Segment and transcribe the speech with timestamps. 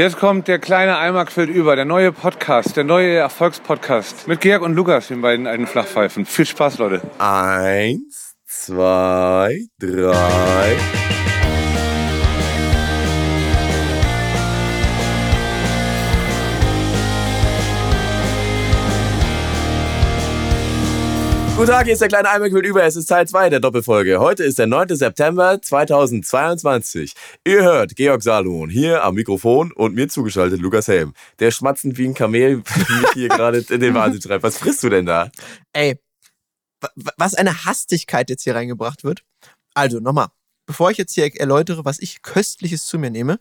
[0.00, 4.62] Jetzt kommt der kleine Eimer quillt über, der neue Podcast, der neue Erfolgspodcast mit Georg
[4.62, 6.24] und Lukas, den beiden alten Flachpfeifen.
[6.24, 7.02] Viel Spaß, Leute.
[7.18, 10.78] Eins, zwei, drei.
[21.60, 22.84] Guten Tag, hier ist der kleine Eimer quillt über.
[22.84, 24.18] Es ist Teil 2 der Doppelfolge.
[24.18, 24.96] Heute ist der 9.
[24.96, 27.12] September 2022.
[27.44, 31.12] Ihr hört Georg Salomon hier am Mikrofon und mir zugeschaltet Lukas Helm.
[31.38, 34.42] Der schmatzend wie ein Kamel mich hier gerade in den Wahnsinn treibt.
[34.42, 35.30] Was frisst du denn da?
[35.74, 36.00] Ey,
[37.18, 39.22] was eine Hastigkeit jetzt hier reingebracht wird.
[39.74, 40.28] Also nochmal,
[40.64, 43.38] bevor ich jetzt hier erläutere, was ich köstliches zu mir nehme.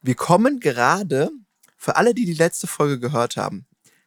[0.00, 1.30] Wir kommen gerade,
[1.78, 3.66] für alle, die die letzte Folge gehört haben,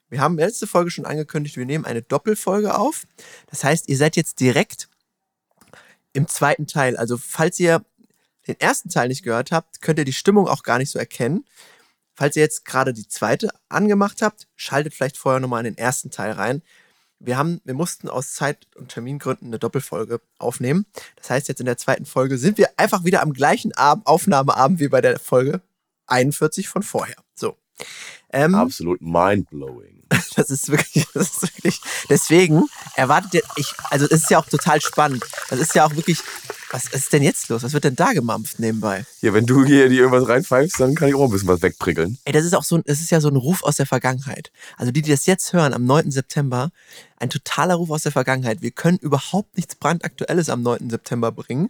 [0.09, 3.07] wir haben letzte Folge schon angekündigt, wir nehmen eine Doppelfolge auf.
[3.47, 4.87] Das heißt, ihr seid jetzt direkt
[6.13, 6.97] im zweiten Teil.
[6.97, 7.83] Also falls ihr
[8.47, 11.45] den ersten Teil nicht gehört habt, könnt ihr die Stimmung auch gar nicht so erkennen.
[12.13, 16.11] Falls ihr jetzt gerade die zweite angemacht habt, schaltet vielleicht vorher nochmal in den ersten
[16.11, 16.61] Teil rein.
[17.19, 20.85] Wir, haben, wir mussten aus Zeit- und Termingründen eine Doppelfolge aufnehmen.
[21.15, 24.79] Das heißt, jetzt in der zweiten Folge sind wir einfach wieder am gleichen Abend, Aufnahmeabend
[24.79, 25.61] wie bei der Folge
[26.07, 27.15] 41 von vorher.
[27.33, 27.57] So.
[28.35, 29.95] Ähm, Absolut mindblowing.
[30.35, 31.81] Das ist wirklich, das ist wirklich.
[32.09, 35.23] Deswegen erwartet ihr, ich, also es ist ja auch total spannend.
[35.49, 36.19] Das ist ja auch wirklich.
[36.71, 37.63] Was ist denn jetzt los?
[37.63, 39.05] Was wird denn da gemampft nebenbei?
[39.21, 42.17] Ja, wenn du hier dir irgendwas reinpfeifst, dann kann ich auch ein bisschen was wegprickeln.
[42.25, 44.51] Ey, das ist auch so, das ist ja so ein Ruf aus der Vergangenheit.
[44.75, 46.11] Also die, die das jetzt hören, am 9.
[46.11, 46.71] September,
[47.17, 48.61] ein totaler Ruf aus der Vergangenheit.
[48.61, 50.89] Wir können überhaupt nichts brandaktuelles am 9.
[50.89, 51.69] September bringen.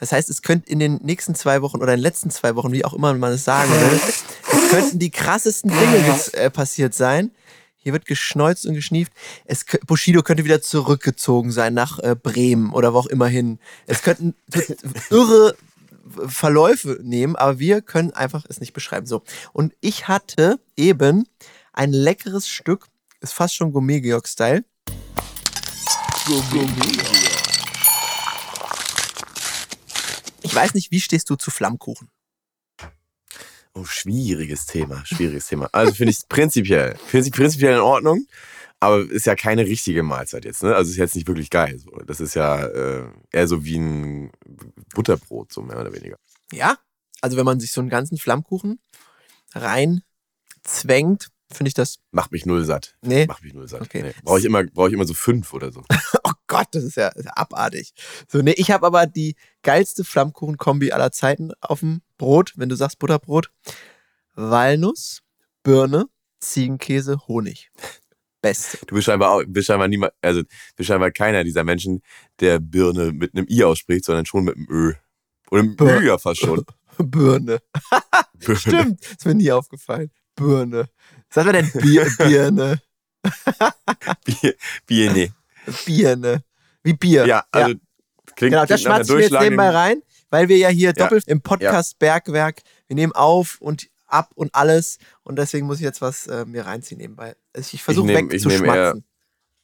[0.00, 2.72] Das heißt, es könnte in den nächsten zwei Wochen oder in den letzten zwei Wochen,
[2.72, 4.00] wie auch immer man es sagen will,
[4.52, 7.30] es könnten die krassesten Dinge äh, passiert sein.
[7.76, 9.12] Hier wird geschneuzt und geschnieft.
[9.44, 13.60] Es, Bushido könnte wieder zurückgezogen sein nach äh, Bremen oder wo auch immer hin.
[13.86, 14.34] Es könnten
[15.10, 15.56] irre
[16.26, 19.06] Verläufe nehmen, aber wir können einfach es nicht beschreiben.
[19.06, 19.22] So.
[19.52, 21.28] Und ich hatte eben
[21.72, 22.88] ein leckeres Stück,
[23.20, 24.64] ist fast schon Gourmet-Georg-Style.
[30.42, 32.08] Ich weiß nicht, wie stehst du zu Flammkuchen?
[33.76, 35.68] Oh, schwieriges Thema, schwieriges Thema.
[35.70, 38.26] Also finde ich es prinzipiell, prinzipiell in Ordnung,
[38.80, 40.74] aber ist ja keine richtige Mahlzeit jetzt, ne?
[40.74, 41.78] Also ist jetzt nicht wirklich geil.
[41.78, 41.90] So.
[42.06, 44.32] Das ist ja äh, eher so wie ein
[44.94, 46.16] Butterbrot, so mehr oder weniger.
[46.52, 46.78] Ja,
[47.20, 48.80] also wenn man sich so einen ganzen Flammkuchen
[49.54, 50.00] rein
[50.64, 51.98] zwängt, finde ich das.
[52.12, 52.96] Macht mich null satt.
[53.02, 53.26] Nee.
[53.26, 53.82] Macht mich null satt.
[53.82, 54.04] Okay.
[54.04, 54.14] Nee.
[54.22, 55.82] Brauche ich, immer, brauch ich immer so fünf oder so.
[56.24, 57.92] oh Gott, das ist ja, das ist ja abartig.
[58.26, 62.76] So, nee, ich habe aber die geilste Flammkuchen-Kombi aller Zeiten auf dem Brot, wenn du
[62.76, 63.50] sagst Butterbrot.
[64.34, 65.22] Walnuss,
[65.62, 66.06] Birne,
[66.40, 67.70] Ziegenkäse, Honig.
[68.42, 68.78] Beste.
[68.86, 70.42] Du bist scheinbar, auch, bist scheinbar niemand, also
[70.76, 72.02] bist scheinbar keiner dieser Menschen,
[72.40, 74.92] der Birne mit einem I ausspricht, sondern schon mit einem Ö.
[75.50, 76.64] Oder mit einem Ö ja fast schon.
[76.98, 77.60] Birne.
[78.34, 78.58] Birne.
[78.58, 80.10] Stimmt, ist mir nie aufgefallen.
[80.34, 80.88] Birne.
[81.34, 82.82] Hat man denn Bier, Birne?
[84.24, 84.54] Bier,
[84.86, 85.34] Birne.
[85.84, 86.44] Birne.
[86.82, 87.26] Wie Bier.
[87.26, 87.76] Ja, also ja.
[88.36, 90.92] klingt Genau, das schmatzt wir jetzt nebenbei rein weil wir ja hier ja.
[90.92, 95.84] doppelt im Podcast Bergwerk, wir nehmen auf und ab und alles und deswegen muss ich
[95.84, 97.36] jetzt was äh, mir reinziehen nebenbei.
[97.52, 99.04] Also ich versuche wegzuschmatzen.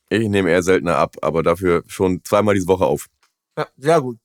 [0.08, 3.08] Ich nehme eher, nehm eher seltener ab, aber dafür schon zweimal diese Woche auf.
[3.56, 4.18] Ja, sehr gut.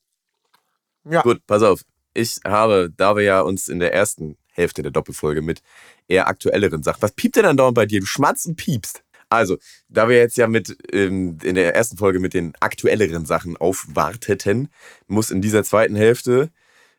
[1.10, 1.22] Ja.
[1.22, 1.82] Gut, pass auf.
[2.14, 5.62] Ich habe, da wir ja uns in der ersten Hälfte der Doppelfolge mit
[6.08, 7.02] eher aktuelleren Sachen.
[7.02, 8.00] Was piept denn dann dauernd bei dir?
[8.00, 9.04] Du schmatzt und piepst.
[9.30, 9.58] Also,
[9.90, 14.70] da wir jetzt ja mit ähm, in der ersten Folge mit den aktuelleren Sachen aufwarteten,
[15.08, 16.50] muss in dieser zweiten Hälfte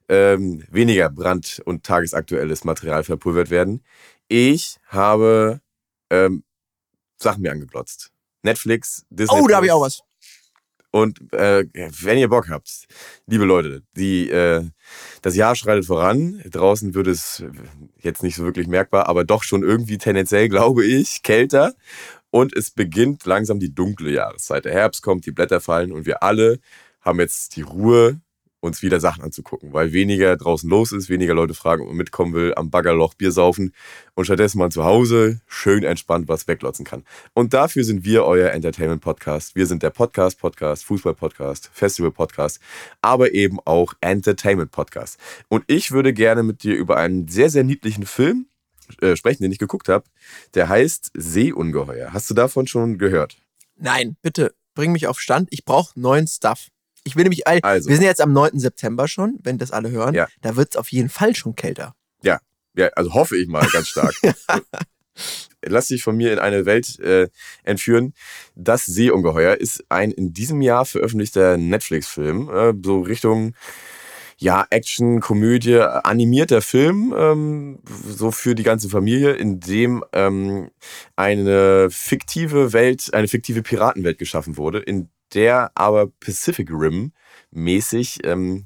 [0.09, 3.83] ähm, weniger brand- und tagesaktuelles Material verpulvert werden.
[4.29, 5.61] Ich habe
[6.11, 6.45] ähm,
[7.17, 8.11] Sachen mir angeglotzt.
[8.43, 9.41] Netflix, Disney.
[9.41, 10.03] Oh, da habe ich auch was.
[10.91, 12.87] Und äh, wenn ihr Bock habt,
[13.27, 14.65] liebe Leute, die, äh,
[15.21, 16.43] das Jahr schreitet voran.
[16.47, 17.45] Draußen wird es
[17.99, 21.75] jetzt nicht so wirklich merkbar, aber doch schon irgendwie tendenziell, glaube ich, kälter.
[22.31, 24.65] Und es beginnt langsam die dunkle Jahreszeit.
[24.65, 26.61] Der Herbst kommt, die Blätter fallen und wir alle
[27.01, 28.21] haben jetzt die Ruhe,
[28.61, 32.35] uns wieder Sachen anzugucken, weil weniger draußen los ist, weniger Leute fragen, ob man mitkommen
[32.35, 33.73] will, am Baggerloch Bier saufen
[34.15, 37.05] und stattdessen man zu Hause schön entspannt was weglotzen kann.
[37.35, 39.55] Und dafür sind wir euer Entertainment Podcast.
[39.55, 42.61] Wir sind der Podcast Podcast, Fußball Podcast, Festival Podcast,
[43.01, 45.21] aber eben auch Entertainment Podcast.
[45.49, 48.47] Und ich würde gerne mit dir über einen sehr, sehr niedlichen Film
[49.01, 50.05] äh, sprechen, den ich geguckt habe.
[50.55, 52.13] Der heißt Seeungeheuer.
[52.13, 53.37] Hast du davon schon gehört?
[53.77, 55.49] Nein, bitte bring mich auf Stand.
[55.51, 56.69] Ich brauche neuen Stuff.
[57.03, 57.89] Ich will nämlich, also.
[57.89, 58.61] wir sind jetzt am 9.
[58.61, 60.15] September schon, wenn das alle hören.
[60.15, 60.29] Ja.
[60.41, 61.97] Da wird es auf jeden Fall schon kälter.
[62.23, 62.39] Ja,
[62.77, 64.15] ja, also hoffe ich mal ganz stark.
[65.65, 67.29] Lass dich von mir in eine Welt äh,
[67.65, 68.15] entführen.
[68.55, 73.55] Das Seeungeheuer ist ein in diesem Jahr veröffentlichter Netflix-Film, äh, so Richtung
[74.41, 80.71] ja, Action, Komödie, animierter Film, ähm, so für die ganze Familie, in dem ähm,
[81.17, 87.11] eine fiktive Welt, eine fiktive Piratenwelt geschaffen wurde, in der aber Pacific Rim
[87.51, 88.65] mäßig ähm,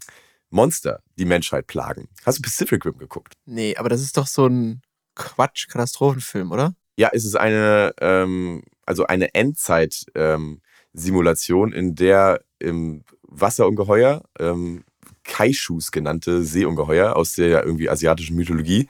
[0.50, 2.10] Monster die Menschheit plagen.
[2.26, 3.32] Hast du Pacific Rim geguckt?
[3.46, 4.82] Nee, aber das ist doch so ein
[5.14, 6.74] Quatsch-Katastrophenfilm, oder?
[6.96, 14.84] Ja, es ist eine, ähm, also eine Endzeit-Simulation, in der im Wasserungeheuer, ähm,
[15.24, 18.88] Kaishus genannte Seeungeheuer aus der irgendwie asiatischen Mythologie,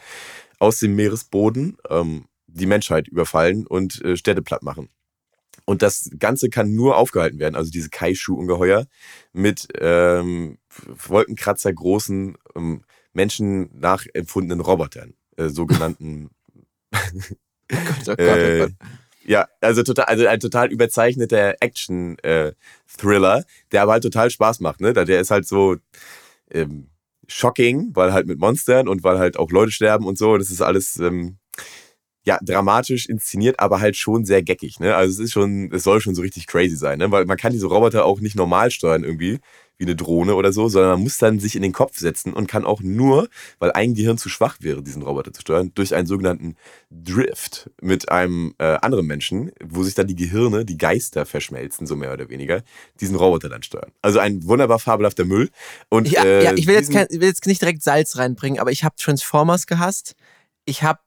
[0.59, 4.89] aus dem Meeresboden ähm, die Menschheit überfallen und äh, Städte platt machen.
[5.65, 8.87] Und das Ganze kann nur aufgehalten werden, also diese Kaishu-Ungeheuer
[9.33, 16.31] mit ähm, Wolkenkratzer großen ähm, Menschen nachempfundenen Robotern, äh, sogenannten.
[16.93, 16.97] oh
[17.69, 18.71] Gott, oh Gott, oh Gott.
[18.71, 18.71] Äh,
[19.25, 24.81] ja, also total, also ein total überzeichneter Action-Thriller, äh, der aber halt total Spaß macht,
[24.81, 24.93] ne?
[24.93, 25.77] Der ist halt so
[26.53, 26.91] ähm,
[27.29, 30.37] shocking, weil halt mit Monstern und weil halt auch Leute sterben und so.
[30.37, 31.39] Das ist alles ähm,
[32.25, 34.95] ja, dramatisch inszeniert, aber halt schon sehr geckig, ne?
[34.95, 37.11] Also es ist schon, es soll schon so richtig crazy sein, ne?
[37.11, 39.41] Weil man kann diese Roboter auch nicht normal steuern irgendwie,
[39.83, 42.47] wie eine Drohne oder so, sondern man muss dann sich in den Kopf setzen und
[42.47, 43.29] kann auch nur,
[43.59, 46.55] weil ein Gehirn zu schwach wäre, diesen Roboter zu steuern, durch einen sogenannten
[46.91, 51.97] Drift mit einem äh, anderen Menschen, wo sich dann die Gehirne, die Geister verschmelzen, so
[51.97, 52.63] mehr oder weniger,
[53.01, 53.91] diesen Roboter dann steuern.
[54.03, 55.51] Also ein wunderbar fabelhafter Müll.
[55.89, 58.61] Und, Ja, äh, ja ich, will jetzt kein, ich will jetzt nicht direkt Salz reinbringen,
[58.61, 60.15] aber ich habe Transformers gehasst.
[60.65, 61.01] Ich habe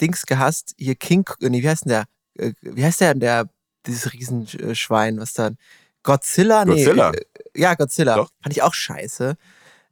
[0.00, 0.74] Dings gehasst.
[0.78, 2.04] Hier King, nee, wie heißt denn der?
[2.38, 3.48] Äh, Wie heißt der, der
[3.86, 5.50] dieses Riesenschwein, was da?
[6.02, 6.64] Godzilla?
[6.64, 7.10] Nee, Godzilla.
[7.12, 7.20] äh,
[7.54, 8.16] ja, Godzilla.
[8.16, 8.30] Doch.
[8.42, 9.36] Fand ich auch scheiße.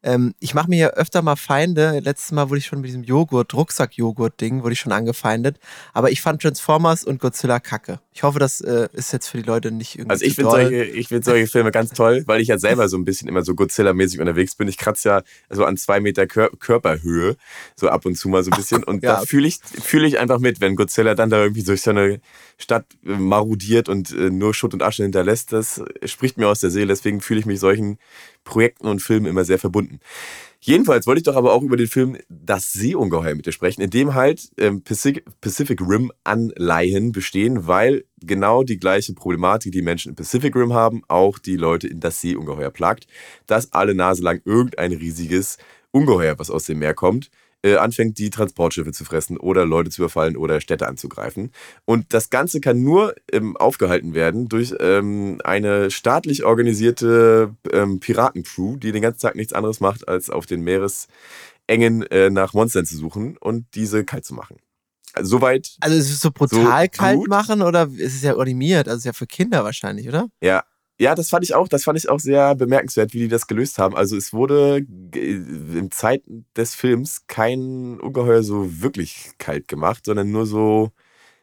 [0.03, 2.00] Ähm, ich mache mir ja öfter mal Feinde.
[2.00, 5.59] Letztes Mal wurde ich schon mit diesem Joghurt, Rucksack-Joghurt-Ding, wurde ich schon angefeindet.
[5.93, 8.00] Aber ich fand Transformers und Godzilla kacke.
[8.12, 10.85] Ich hoffe, das äh, ist jetzt für die Leute nicht irgendwie Also ich finde solche,
[10.85, 13.53] ich find solche Filme ganz toll, weil ich ja selber so ein bisschen immer so
[13.53, 14.69] Godzilla-mäßig unterwegs bin.
[14.69, 17.37] Ich kratze ja so an zwei Meter Kör Körperhöhe,
[17.77, 18.85] so ab und zu mal so ein bisschen.
[18.85, 19.17] und ja.
[19.17, 22.21] da fühle ich, fühl ich einfach mit, wenn Godzilla dann da irgendwie durch so eine
[22.59, 25.53] Stadt äh, marodiert und äh, nur Schutt und Asche hinterlässt.
[25.53, 26.89] Das spricht mir aus der Seele.
[26.89, 27.99] Deswegen fühle ich mich solchen
[28.45, 30.01] Projekten und Filmen immer sehr verbunden.
[30.61, 33.91] Jedenfalls wollte ich doch aber auch über den Film Das Seeungeheuer mit dir sprechen, in
[33.91, 40.17] dem halt ähm, Pacific, Rim Anleihen bestehen, weil genau die gleiche Problematik, die Menschen im
[40.17, 43.07] Pacific Rim haben, auch die Leute in das Seeungeheuer plagt,
[43.47, 45.59] dass alle Nase lang irgendein riesiges
[45.93, 47.31] Ungeheuer, was aus dem Meer kommt,
[47.63, 51.51] äh, anfängt, die Transportschiffe zu fressen oder Leute zu überfallen oder Städte anzugreifen.
[51.85, 58.77] Und das Ganze kann nur ähm, aufgehalten werden durch ähm, eine staatlich organisierte ähm, Piratencrew,
[58.77, 62.97] die den ganzen Tag nichts anderes macht, als auf den Meeresengen äh, nach Monstern zu
[62.97, 64.57] suchen und diese kalt zu machen.
[65.15, 67.29] Also, soweit, Also es ist so brutal So kalt gut.
[67.29, 70.29] machen oder es ist ja animiert, also es ist ja für Kinder wahrscheinlich, oder?
[70.43, 70.63] ja.
[71.00, 73.79] Ja, das fand ich auch, das fand ich auch sehr bemerkenswert, wie die das gelöst
[73.79, 73.95] haben.
[73.97, 74.85] Also es wurde
[75.15, 76.23] in Zeit
[76.56, 80.91] des Films kein Ungeheuer so wirklich kalt gemacht, sondern nur so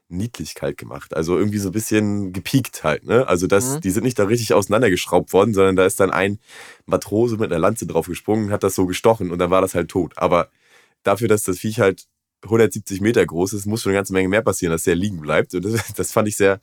[0.10, 1.16] niedlich kalt gemacht.
[1.16, 3.28] Also irgendwie so ein bisschen gepiekt halt, ne?
[3.28, 3.82] Also das, Mhm.
[3.82, 6.40] die sind nicht da richtig auseinandergeschraubt worden, sondern da ist dann ein
[6.86, 9.90] Matrose mit einer Lanze drauf gesprungen, hat das so gestochen und dann war das halt
[9.90, 10.14] tot.
[10.18, 10.50] Aber
[11.04, 12.06] dafür, dass das Viech halt
[12.46, 15.54] 170 Meter groß ist, muss schon eine ganze Menge mehr passieren, dass der liegen bleibt.
[15.54, 16.60] Und das, das fand ich sehr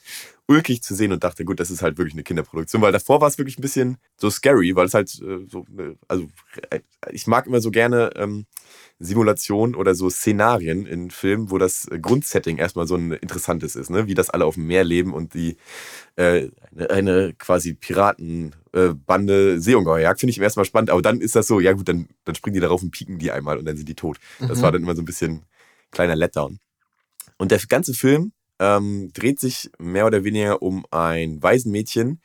[0.49, 3.29] ulkig zu sehen und dachte, gut, das ist halt wirklich eine Kinderproduktion, weil davor war
[3.29, 6.27] es wirklich ein bisschen so scary, weil es halt äh, so, äh, also
[6.71, 6.81] äh,
[7.11, 8.47] ich mag immer so gerne ähm,
[8.99, 14.07] Simulationen oder so Szenarien in Filmen, wo das Grundsetting erstmal so ein interessantes ist, ne?
[14.07, 15.57] wie das alle auf dem Meer leben und die
[16.17, 21.03] äh, eine, eine quasi Piratenbande äh, Seeungeheuer jagt, finde ich im ersten Mal spannend, aber
[21.03, 23.59] dann ist das so, ja gut, dann, dann springen die darauf und pieken die einmal
[23.59, 24.19] und dann sind die tot.
[24.41, 24.63] Das Mhm.
[24.63, 25.43] war dann immer so ein bisschen
[25.93, 26.59] kleiner Letdown.
[27.39, 32.21] Und der ganze Film ähm, dreht sich mehr oder weniger um ein Waisenmädchen,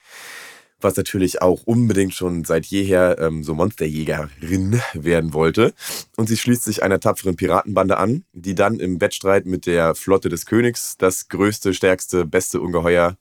[0.80, 5.74] was natürlich auch unbedingt schon seit jeher ähm, so Monsterjägerin werden wollte.
[6.16, 10.30] Und sie schließt sich einer tapferen Piratenbande an, die dann im Wettstreit mit der Flotte
[10.30, 13.18] des Königs das größte, stärkste, beste Ungeheuer,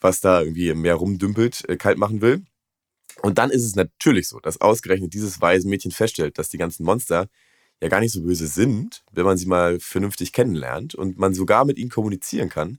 [0.00, 2.44] was da irgendwie im Meer rumdümpelt, äh, kalt machen will.
[3.22, 7.28] Und dann ist es natürlich so, dass ausgerechnet dieses Waisenmädchen feststellt, dass die ganzen Monster
[7.80, 11.64] ja gar nicht so böse sind, wenn man sie mal vernünftig kennenlernt und man sogar
[11.64, 12.78] mit ihnen kommunizieren kann.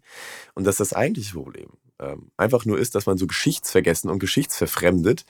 [0.56, 5.26] Und dass das eigentliche Problem ähm, einfach nur ist, dass man so geschichtsvergessen und geschichtsverfremdet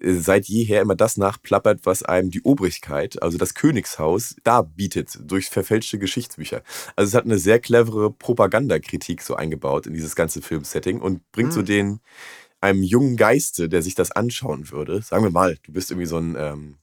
[0.00, 5.18] äh, seit jeher immer das nachplappert, was einem die Obrigkeit, also das Königshaus, da bietet
[5.22, 6.62] durch verfälschte Geschichtsbücher.
[6.96, 11.52] Also es hat eine sehr clevere Propagandakritik so eingebaut in dieses ganze Filmsetting und bringt
[11.52, 11.66] so Mhm.
[11.66, 12.00] den
[12.60, 16.18] einem jungen Geiste, der sich das anschauen würde, sagen wir mal, du bist irgendwie so
[16.18, 16.76] ein ähm,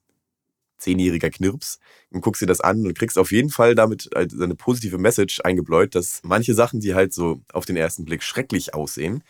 [0.77, 1.79] zehnjähriger Knirps
[2.11, 5.41] und guckst dir das an und kriegst auf jeden Fall damit halt eine positive Message
[5.43, 9.23] eingebläut, dass manche Sachen, die halt so auf den ersten Blick schrecklich aussehen,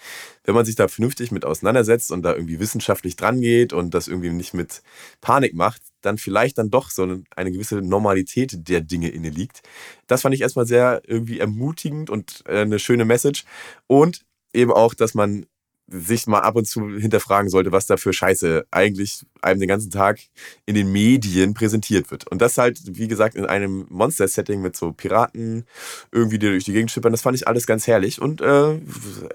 [0.44, 4.08] wenn man sich da vernünftig mit auseinandersetzt und da irgendwie wissenschaftlich dran geht und das
[4.08, 4.82] irgendwie nicht mit
[5.22, 9.62] Panik macht, dann vielleicht dann doch so eine, eine gewisse Normalität der Dinge inne liegt.
[10.08, 13.44] Das fand ich erstmal sehr irgendwie ermutigend und äh, eine schöne Message.
[13.88, 15.46] Und eben auch, dass man
[15.88, 19.92] sich mal ab und zu hinterfragen sollte, was da für Scheiße eigentlich einem den ganzen
[19.92, 20.20] Tag
[20.66, 22.28] in den Medien präsentiert wird.
[22.28, 25.66] Und das halt, wie gesagt, in einem Monster-Setting mit so Piraten
[26.12, 28.20] irgendwie, die durch die Gegend schippern, das fand ich alles ganz herrlich.
[28.20, 28.80] Und äh,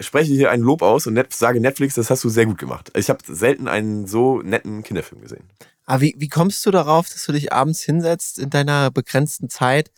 [0.01, 2.91] spreche hier ein Lob aus und net sage Netflix, das hast du sehr gut gemacht.
[2.95, 5.43] Ich habe selten einen so netten Kinderfilm gesehen.
[5.85, 9.91] Aber wie, wie kommst du darauf, dass du dich abends hinsetzt in deiner begrenzten Zeit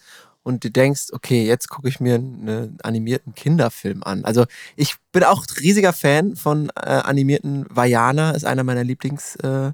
[0.43, 4.25] und du denkst, okay, jetzt gucke ich mir einen animierten Kinderfilm an.
[4.25, 4.45] Also
[4.75, 9.71] ich bin auch riesiger Fan von äh, animierten Vajana, ist einer meiner Lieblings äh,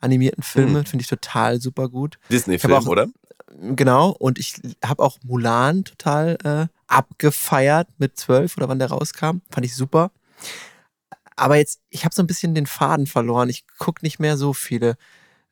[0.00, 0.86] animierten Filme, Mhm.
[0.86, 2.18] finde ich total super gut.
[2.30, 3.08] Disney-Film, oder?
[3.60, 4.54] Genau, und ich
[4.84, 9.38] habe auch Mulan total äh, abgefeiert mit zwölf oder wann der rauskam.
[9.50, 10.10] Fand ich super.
[11.36, 13.48] Aber jetzt, ich habe so ein bisschen den Faden verloren.
[13.48, 14.96] Ich gucke nicht mehr so viele.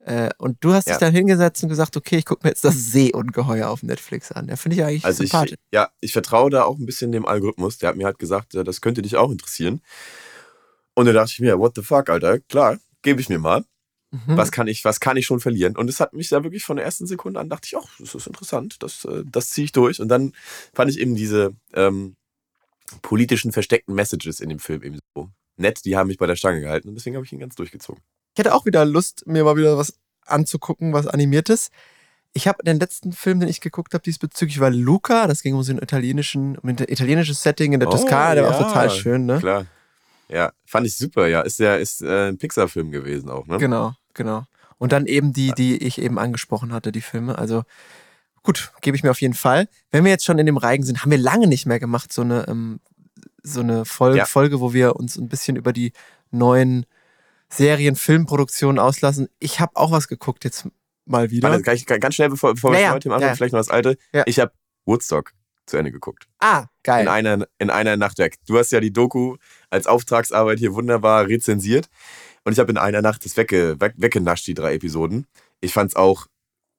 [0.05, 0.95] Äh, und du hast Ja.
[0.95, 4.49] dich dann hingesetzt und gesagt, okay, ich gucke mir jetzt das Seeungeheuer auf Netflix an.
[4.49, 5.53] Der finde ich eigentlich Also sympathisch.
[5.53, 7.79] ich, ja, ich vertraue da auch ein bisschen dem Algorithmus.
[7.79, 9.81] Der hat mir halt gesagt, äh, das könnte dich auch interessieren.
[10.95, 13.65] Und da dachte ich mir, what the fuck, Alter, klar, gebe ich mir mal.
[14.11, 14.37] Mhm.
[14.37, 15.77] Was kann ich, was kann ich schon verlieren?
[15.77, 18.15] Und es hat mich da wirklich von der ersten Sekunde an, dachte ich, ach, das
[18.15, 20.01] ist interessant, das, äh, das ziehe ich durch.
[20.01, 20.33] Und dann
[20.75, 22.17] fand ich eben diese ähm,
[23.01, 25.85] politischen versteckten Messages in dem Film eben so nett.
[25.87, 28.03] Die haben mich bei der Stange gehalten und deswegen habe ich ihn ganz durchgezogen.
[28.35, 29.95] Ich hätte auch wieder Lust, mir mal wieder was
[30.27, 31.71] anzugucken, was animiertes.
[32.33, 35.27] Ich habe den letzten Film, den ich geguckt habe, diesbezüglich war Luca.
[35.27, 38.35] Das ging um so ein italienischen, um ein italienisches Setting in der Oh, Toskana.
[38.37, 38.59] Der war ja.
[38.59, 39.39] auch total schön, ne?
[39.39, 39.67] Klar.
[40.29, 41.43] Ja, fand ich super, ja.
[41.43, 43.59] Ist der, ist äh, ein Pixar-Film gewesen auch, ne?
[43.59, 44.45] Genau, genau.
[44.79, 47.37] Und dann eben die, die ich eben angesprochen hatte, die Filme.
[47.37, 47.65] Also
[48.43, 49.69] gut, gebe ich mir auf jeden Fall.
[49.91, 52.23] Wenn wir jetzt schon in dem Reigen sind, haben wir lange nicht mehr gemacht, so
[52.23, 52.81] eine, ähm,
[53.43, 54.25] so eine Fol Ja.
[54.25, 55.93] Folge, wo wir uns ein bisschen über die
[56.31, 56.87] neuen
[57.53, 59.29] Serien, Filmproduktionen auslassen.
[59.39, 60.69] Ich habe auch was geguckt jetzt
[61.05, 61.51] mal wieder.
[61.51, 63.37] Warte, ich, ganz schnell, bevor, bevor Ja, wir Thema anfangen, ja.
[63.37, 63.97] vielleicht noch das alte.
[64.13, 64.25] Ja.
[64.27, 64.53] Ich habe
[64.87, 65.33] Woodstock
[65.67, 66.27] zu Ende geguckt.
[66.41, 67.03] ah, geil.
[67.03, 68.37] In einer, in einer Nacht weg.
[68.47, 69.37] Du hast ja die Doku
[69.71, 71.87] als Auftragsarbeit hier wunderbar rezensiert.
[72.45, 75.27] Und ich habe in einer Nacht das wegge, weg, weggenascht, die drei Episoden.
[75.61, 76.27] Ich fand es auch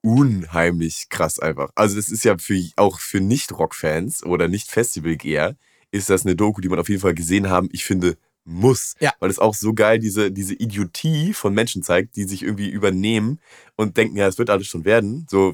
[0.02, 1.72] unheimlich krass einfach.
[1.76, 5.56] Also das ist ja für, auch für Nicht-Rock-Fans oder Nicht-Festivalgeher
[5.92, 8.96] ist das eine Doku, die man auf jeden Fall gesehen haben, ich finde, muss.
[9.00, 9.14] Ja.
[9.20, 13.40] Weil es auch so geil diese, diese Idiotie von Menschen zeigt, die sich irgendwie übernehmen
[13.76, 15.26] und denken, ja, es wird alles schon werden.
[15.30, 15.54] So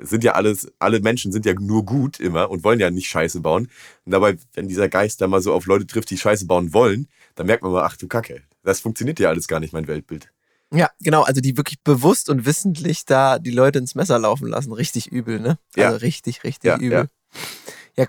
[0.00, 3.40] sind ja alles, alle Menschen sind ja nur gut immer und wollen ja nicht Scheiße
[3.40, 3.68] bauen.
[4.04, 7.08] Und dabei, wenn dieser Geist da mal so auf Leute trifft, die Scheiße bauen wollen,
[7.34, 10.30] dann merkt man mal, ach du Kacke, das funktioniert ja alles gar nicht, mein Weltbild.
[10.74, 11.22] Ja, genau.
[11.22, 14.72] Also die wirklich bewusst und wissentlich da die Leute ins Messer laufen lassen.
[14.72, 15.58] Richtig übel, ne?
[15.76, 15.88] Ja.
[15.88, 16.90] Also richtig, richtig Ja, übel.
[16.90, 17.06] Ja.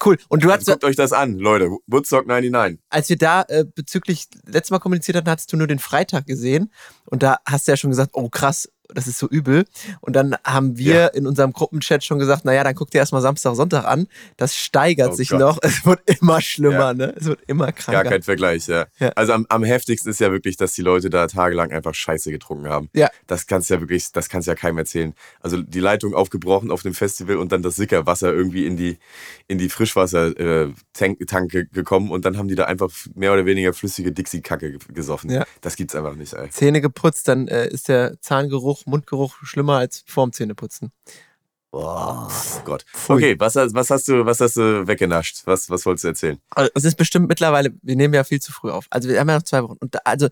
[0.06, 0.18] Cool.
[0.30, 1.70] Und du hast, Also guckt euch das an, Leute.
[1.88, 2.80] Woodstock 99.
[2.90, 6.72] als wir da äh, bezüglich letztes Mal kommuniziert hatten, hattest du nur den Freitag gesehen.
[7.06, 9.66] Und da hast du ja schon gesagt, oh krass, das ist so übel.
[10.02, 11.08] Und dann haben wir Ja.
[11.08, 14.08] in unserem Gruppenchat schon gesagt, naja, dann guck dir erstmal Samstag, Sonntag an.
[14.38, 15.40] Das steigert Oh sich Gott.
[15.40, 15.58] noch.
[15.64, 16.94] Es wird immer schlimmer, Ja.
[16.94, 17.14] ne?
[17.18, 18.04] Es wird immer Gar kranker.
[18.10, 18.86] kein Vergleich, ja.
[19.00, 19.10] Ja.
[19.10, 22.68] Also am, am heftigsten ist ja wirklich, dass die Leute da tagelang einfach Scheiße getrunken
[22.70, 22.90] haben.
[22.94, 23.10] Ja.
[23.28, 25.14] Das kannst ja wirklich, das kannst ja keinem erzählen.
[25.40, 28.98] Also die Leitung aufgebrochen auf dem Festival und dann das Sickerwasser irgendwie in die,
[29.48, 34.72] in die Frischwasser-Tanke gekommen und dann haben die da einfach mehr oder weniger flüssige Dixie-Kacke
[34.72, 35.30] ge- gesoffen.
[35.30, 35.46] Ja.
[35.62, 36.50] Das gibt's einfach nicht, ey.
[36.50, 40.92] Zähne geputzt, dann äh, ist der Zahngeruch, Mundgeruch schlimmer als vorm Zähneputzen.
[41.76, 42.28] Oh
[42.66, 42.86] Gott.
[43.08, 45.42] Okay, was, hast- was hast du, was hast du weggenascht?
[45.46, 46.40] Was, was wolltest du erzählen?
[46.52, 48.86] Also, Es ist bestimmt mittlerweile, wir nehmen ja viel zu früh auf.
[48.92, 49.78] Also wir haben ja noch zwei Wochen.
[49.80, 50.28] Und da, also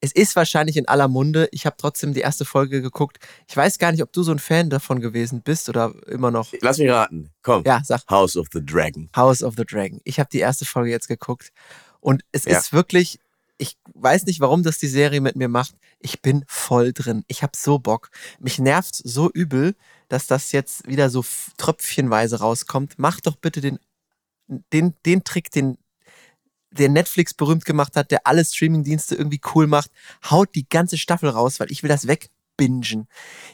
[0.00, 1.48] es ist wahrscheinlich in aller Munde.
[1.52, 3.18] Ich habe trotzdem die erste Folge geguckt.
[3.48, 6.52] Ich weiß gar nicht, ob du so ein Fan davon gewesen bist oder immer noch.
[6.60, 7.30] Lass mich raten.
[7.42, 7.62] Komm.
[7.64, 9.10] Ja, sag House of the Dragon.
[9.14, 10.00] House of the Dragon.
[10.04, 11.52] Ich habe die erste Folge jetzt geguckt.
[12.00, 12.58] Und es Ja.
[12.58, 13.20] ist wirklich,
[13.60, 15.74] ich weiß nicht, warum das die Serie mit mir macht.
[15.98, 17.24] Ich bin voll drin.
[17.28, 18.10] Ich habe so Bock.
[18.38, 19.76] Mich nervt so übel,
[20.08, 21.24] dass das jetzt wieder so
[21.58, 22.94] tröpfchenweise rauskommt.
[22.96, 23.78] Mach doch bitte den,
[24.72, 25.76] den, den Trick, den
[26.70, 29.90] der Netflix berühmt gemacht hat, der alle Streamingdienste irgendwie cool macht,
[30.30, 33.08] haut die ganze Staffel raus, weil ich will das wegbingen.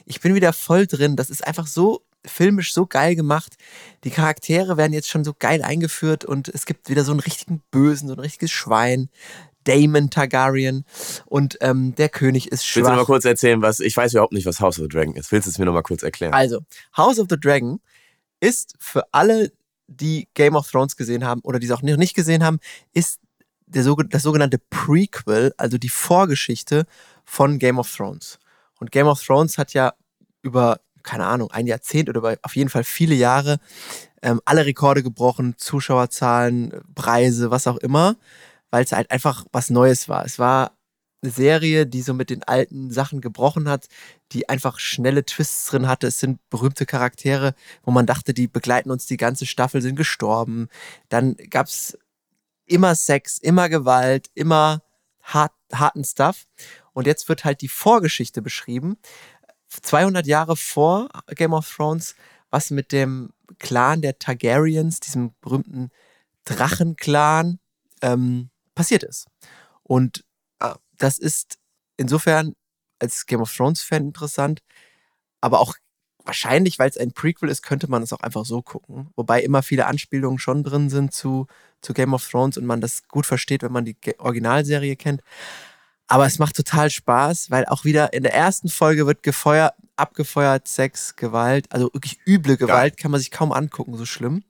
[0.05, 1.15] Ich bin wieder voll drin.
[1.15, 3.57] Das ist einfach so filmisch so geil gemacht.
[4.03, 7.61] Die Charaktere werden jetzt schon so geil eingeführt und es gibt wieder so einen richtigen
[7.71, 9.09] Bösen, so ein richtiges Schwein.
[9.67, 10.85] Daemon Targaryen
[11.25, 13.05] und ähm, der König ist Willst du noch mal schwach.
[13.05, 15.31] kurz erzählen, was, ich weiß überhaupt nicht, was House of the Dragon ist.
[15.31, 16.33] Willst du es mir noch mal kurz erklären?
[16.33, 16.61] Also,
[16.95, 17.79] House of the Dragon
[18.39, 19.51] ist für alle,
[19.87, 22.59] die Game of Thrones gesehen haben oder die es auch noch nicht gesehen haben,
[22.93, 23.19] ist
[23.67, 26.85] der, das sogenannte Prequel, also die Vorgeschichte
[27.25, 28.39] von Game of Thrones.
[28.79, 29.93] Und Game of Thrones hat ja
[30.41, 33.59] über keine Ahnung, ein Jahrzehnt oder über auf jeden Fall viele Jahre
[34.21, 38.17] ähm, alle Rekorde gebrochen, Zuschauerzahlen, Preise, was auch immer,
[38.77, 40.23] weil es halt einfach was Neues war.
[40.23, 40.77] Es war
[41.23, 43.87] eine Serie, die so mit den alten Sachen gebrochen hat,
[44.33, 46.05] die einfach schnelle Twists drin hatte.
[46.05, 50.67] Es sind berühmte Charaktere, wo man dachte, die begleiten uns die ganze Staffel, sind gestorben.
[51.09, 51.97] Dann gab es
[52.67, 54.83] immer Sex, immer Gewalt, immer
[55.23, 56.45] hart, harten Stuff.
[56.93, 58.97] Und jetzt wird halt die Vorgeschichte beschrieben.
[59.69, 62.13] 200 Jahre vor Game of Thrones,
[62.51, 65.89] was mit dem Clan der Targaryens, diesem berühmten
[66.45, 67.57] Drachenclan,
[68.01, 69.27] ähm, passiert ist.
[69.83, 70.23] Und
[70.59, 70.77] Ah.
[70.97, 71.57] das ist
[71.97, 72.53] insofern
[72.99, 74.61] als Game of Thrones-Fan interessant,
[75.41, 75.75] aber auch
[76.25, 79.09] wahrscheinlich, weil es ein Prequel ist, könnte man es auch einfach so gucken.
[79.15, 81.47] Wobei immer viele Anspielungen schon drin sind zu,
[81.81, 85.21] zu Game of Thrones und man das gut versteht, wenn man die Originalserie kennt.
[86.07, 90.67] Aber es macht total Spaß, weil auch wieder in der ersten Folge wird gefeuert, abgefeuert,
[90.67, 94.43] Sex, Gewalt, also wirklich üble Gewalt, kann man sich kaum angucken, so schlimm.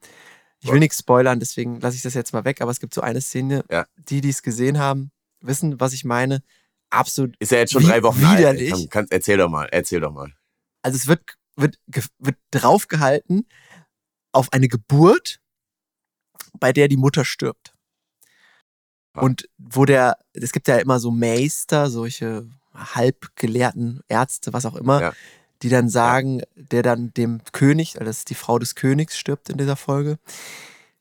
[0.60, 3.02] Ich will nichts spoilern, deswegen lasse ich das jetzt mal weg, aber es gibt so
[3.02, 3.86] eine Szene, Ja.
[3.98, 6.42] die, die es gesehen haben, wissen, was ich meine.
[6.90, 7.36] Absolut.
[7.40, 8.74] Ist ja jetzt schon drei Wochen widerlich.
[8.74, 8.82] alt.
[8.92, 10.34] Kann, kann, erzähl doch mal, erzähl doch mal.
[10.82, 11.22] Also es wird,
[11.56, 11.78] wird,
[12.18, 13.48] wird draufgehalten
[14.32, 15.40] auf eine Geburt,
[16.60, 17.74] bei der die Mutter stirbt.
[19.14, 19.22] Ah.
[19.22, 25.02] Und wo der, es gibt ja immer so Meister, solche halbgelehrten Ärzte, was auch immer,
[25.02, 25.14] Ja.
[25.62, 29.50] Die dann sagen, der dann dem König, also das ist die Frau des Königs, stirbt
[29.50, 30.20] in dieser Folge,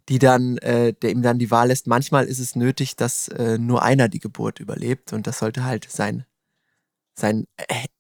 [0.09, 1.87] die dann, äh, der ihm dann die Wahl lässt.
[1.87, 5.91] Manchmal ist es nötig, dass äh, nur einer die Geburt überlebt und das sollte halt
[5.91, 6.25] sein,
[7.15, 7.47] sein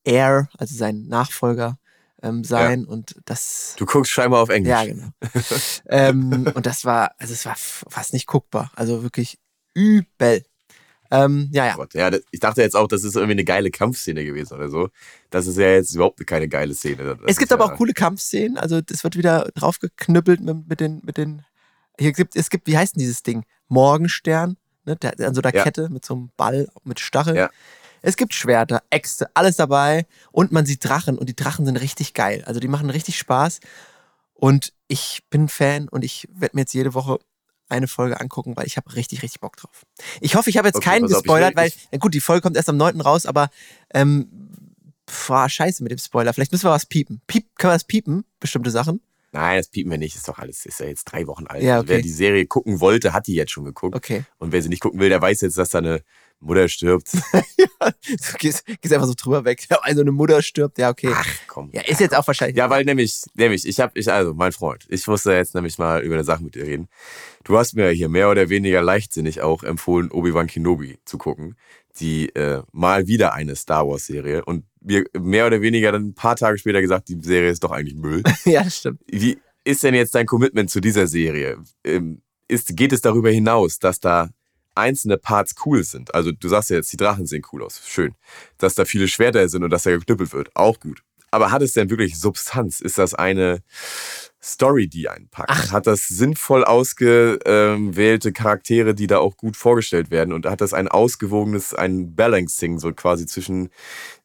[0.06, 1.78] Heir, also sein Nachfolger
[2.22, 4.70] ähm, sein und das Du guckst scheinbar auf Englisch.
[4.70, 5.08] ja, genau.
[5.88, 8.70] ähm, und das war, also es war fast nicht guckbar.
[8.74, 9.38] Also wirklich
[9.74, 10.44] übel.
[11.10, 11.74] Ähm, ja, ja.
[11.74, 14.68] Gott, ja, das, ich dachte jetzt auch, das ist irgendwie eine geile Kampfszene gewesen oder
[14.68, 14.88] so.
[15.30, 17.04] Das ist ja jetzt überhaupt keine geile Szene.
[17.04, 18.58] Das Es gibt aber ja, auch coole Kampfszenen.
[18.58, 21.42] Also es wird wieder draufgeknüppelt mit, mit den, mit den.
[21.98, 23.44] Hier gibt es gibt, wie heißt denn dieses Ding?
[23.68, 24.96] Morgenstern, ne?
[24.96, 25.64] Der, an so einer Ja.
[25.64, 27.36] Kette mit so einem Ball mit Stacheln.
[27.36, 27.50] Ja.
[28.02, 30.06] Es gibt Schwerter, Äxte, alles dabei.
[30.30, 32.44] Und man sieht Drachen und die Drachen sind richtig geil.
[32.46, 33.60] Also die machen richtig Spaß.
[34.34, 37.18] Und ich bin Fan und ich werde mir jetzt jede Woche
[37.68, 39.84] eine Folge angucken, weil ich habe richtig, richtig Bock drauf.
[40.20, 42.20] Ich hoffe, ich habe jetzt Okay, keinen ich gespoilert, will- weil, ich- na gut, die
[42.20, 43.00] Folge kommt erst am 9.
[43.00, 43.50] raus, aber
[43.94, 44.28] ähm,
[45.08, 46.32] pf, ah, scheiße mit dem Spoiler.
[46.32, 47.20] Vielleicht müssen wir was piepen.
[47.26, 48.24] Piep, können wir das piepen?
[48.40, 49.00] Bestimmte Sachen?
[49.32, 50.16] Nein, das piepen wir nicht.
[50.16, 51.62] Ist doch alles, ist ja jetzt drei Wochen alt.
[51.62, 52.02] Ja, Also wer okay.
[52.02, 53.94] die Serie gucken wollte, hat die jetzt schon geguckt.
[53.94, 54.24] Okay.
[54.38, 56.02] Und wer sie nicht gucken will, der weiß jetzt, dass da eine
[56.46, 57.10] Mutter stirbt.
[57.78, 59.66] Du gehst, gehst einfach so drüber weg.
[59.82, 61.10] Also eine Mutter stirbt, ja, okay.
[61.12, 61.70] Ach komm.
[61.72, 62.56] Ja, ist jetzt auch wahrscheinlich.
[62.56, 66.02] Ja, weil nämlich, nämlich, ich habe, ich, also mein Freund, ich musste jetzt nämlich mal
[66.02, 66.88] über eine Sache mit dir reden.
[67.44, 71.56] Du hast mir hier mehr oder weniger leichtsinnig auch empfohlen, Obi-Wan Kenobi zu gucken.
[72.00, 74.44] Die äh, mal wieder eine Star Wars-Serie.
[74.44, 77.70] Und mir mehr oder weniger dann ein paar Tage später gesagt, die Serie ist doch
[77.70, 78.22] eigentlich Müll.
[78.44, 79.00] ja, das stimmt.
[79.06, 81.58] Wie ist denn jetzt dein Commitment zu dieser Serie?
[81.84, 84.30] Ähm, ist, geht es darüber hinaus, dass da
[84.76, 86.14] einzelne Parts cool sind?
[86.14, 87.82] Also du sagst ja jetzt, die Drachen sehen cool aus.
[87.86, 88.14] Schön.
[88.58, 90.50] Dass da viele Schwerter sind und dass da geknüppelt wird.
[90.54, 91.02] Auch gut.
[91.30, 92.80] Aber hat es denn wirklich Substanz?
[92.80, 93.62] Ist das eine
[94.42, 95.50] Story, die einpackt?
[95.50, 95.72] Ach.
[95.72, 100.32] Hat das sinnvoll ausgewählte Charaktere, die da auch gut vorgestellt werden?
[100.32, 103.70] Und hat das ein ausgewogenes, ein Balancing so quasi zwischen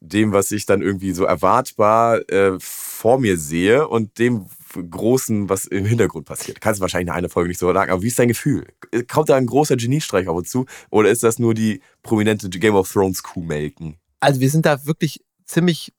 [0.00, 5.66] dem, was ich dann irgendwie so erwartbar äh, vor mir sehe und dem Großen, was
[5.66, 6.60] im Hintergrund passiert?
[6.60, 8.66] Kannst du wahrscheinlich in einer Folge nicht so sagen, aber wie ist dein Gefühl?
[9.08, 10.66] Kommt da ein großer Geniestreich auf uns zu?
[10.90, 13.96] Oder ist das nur die prominente Game of Thrones Kuh melken?
[14.20, 15.92] Also wir sind da wirklich ziemlich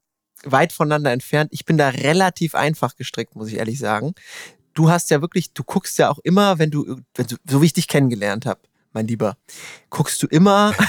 [0.44, 1.50] weit voneinander entfernt.
[1.54, 4.14] Ich bin da relativ einfach gestrickt, muss ich ehrlich sagen.
[4.74, 7.68] Du hast ja wirklich, du guckst ja auch immer, wenn du, wenn du so wie
[7.68, 9.38] ich dich kennengelernt habe, mein Lieber,
[9.90, 10.74] guckst du immer.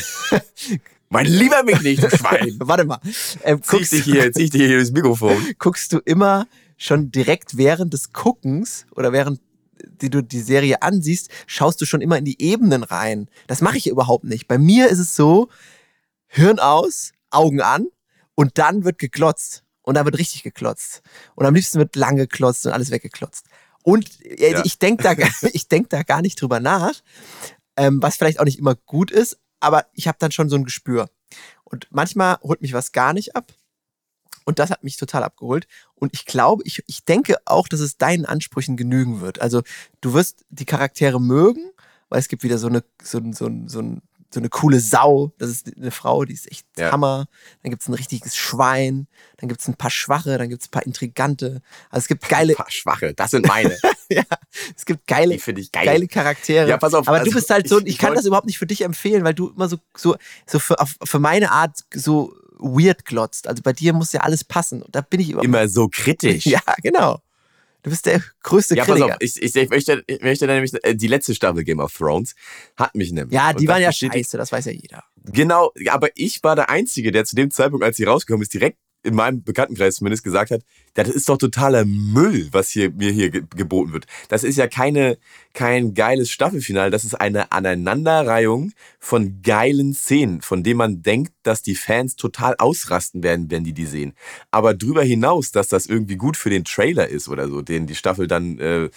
[1.10, 2.56] Mein lieber mich nicht, du Schwein!
[2.58, 2.98] Warte mal.
[3.44, 5.36] Ähm, Zieh ich guckst, dich hier, zieh ich dir hier das Mikrofon.
[5.60, 6.48] guckst du immer
[6.84, 9.40] schon direkt während des Guckens oder während
[9.86, 13.28] die du die Serie ansiehst, schaust du schon immer in die Ebenen rein.
[13.48, 14.46] Das mache ich überhaupt nicht.
[14.48, 15.48] Bei mir ist es so,
[16.26, 17.86] Hirn aus, Augen an
[18.34, 19.62] und dann wird geklotzt.
[19.82, 21.02] Und da wird richtig geklotzt.
[21.34, 23.46] Und am liebsten wird lang geklotzt und alles weggeklotzt.
[23.82, 24.62] Und äh, Ja.
[24.64, 25.12] ich denke da,
[25.52, 26.92] ich denk da gar nicht drüber nach,
[27.76, 30.64] ähm, was vielleicht auch nicht immer gut ist, aber ich habe dann schon so ein
[30.64, 31.10] Gespür.
[31.64, 33.52] Und manchmal holt mich was gar nicht ab.
[34.44, 35.66] Und das hat mich total abgeholt.
[35.94, 39.40] Und ich glaube, ich, ich denke auch, dass es deinen Ansprüchen genügen wird.
[39.40, 39.62] Also
[40.00, 41.70] du wirst die Charaktere mögen,
[42.10, 43.82] weil es gibt wieder so eine, so, so, so,
[44.32, 45.32] so eine coole Sau.
[45.38, 46.90] Das ist eine Frau, die ist echt Ja.
[46.92, 47.26] Hammer.
[47.62, 49.06] Dann gibt es ein richtiges Schwein.
[49.38, 50.36] Dann gibt es ein paar Schwache.
[50.36, 51.62] Dann gibt es ein paar Intrigante.
[51.88, 53.76] Also es gibt geile, Ein paar Schwache, das sind meine.
[54.10, 54.24] ja,
[54.76, 55.86] es gibt geile, ich geil.
[55.86, 56.68] geile Charaktere.
[56.68, 58.58] Ja, pass auf, Aber du also bist halt so, ich- ich, kann das überhaupt nicht
[58.58, 62.34] für dich empfehlen, weil du immer so, so, so für, auf, für meine Art so
[62.58, 63.48] weird glotzt.
[63.48, 64.82] Also bei dir muss ja alles passen.
[64.82, 65.42] Und da bin ich immer.
[65.42, 66.46] Immer so kritisch.
[66.54, 67.20] Ja, genau.
[67.82, 69.14] Du bist der größte Ja, pass Kritiker.
[69.14, 71.92] auf, ich, ich, ich, möchte, ich möchte dann nämlich, äh, die letzte Staffel Game of
[71.92, 72.34] Thrones
[72.78, 73.34] hat mich nämlich.
[73.34, 75.04] ja, die waren ja scheiße, das weiß ja jeder.
[75.24, 78.78] Genau, aber ich war der Einzige, der zu dem Zeitpunkt, als sie rausgekommen ist, direkt
[79.02, 80.62] in meinem Bekanntenkreis zumindest gesagt hat,
[80.94, 84.06] das ist doch totaler Müll, was hier, mir hier ge geboten wird.
[84.28, 85.18] Das ist ja keine,
[85.52, 91.62] kein geiles Staffelfinale, das ist eine Aneinanderreihung von geilen Szenen, von denen man denkt, dass
[91.62, 94.14] die Fans total ausrasten werden, wenn die die sehen.
[94.50, 97.94] Aber drüber hinaus, dass das irgendwie gut für den Trailer ist oder so, den die
[97.94, 98.90] Staffel dann äh,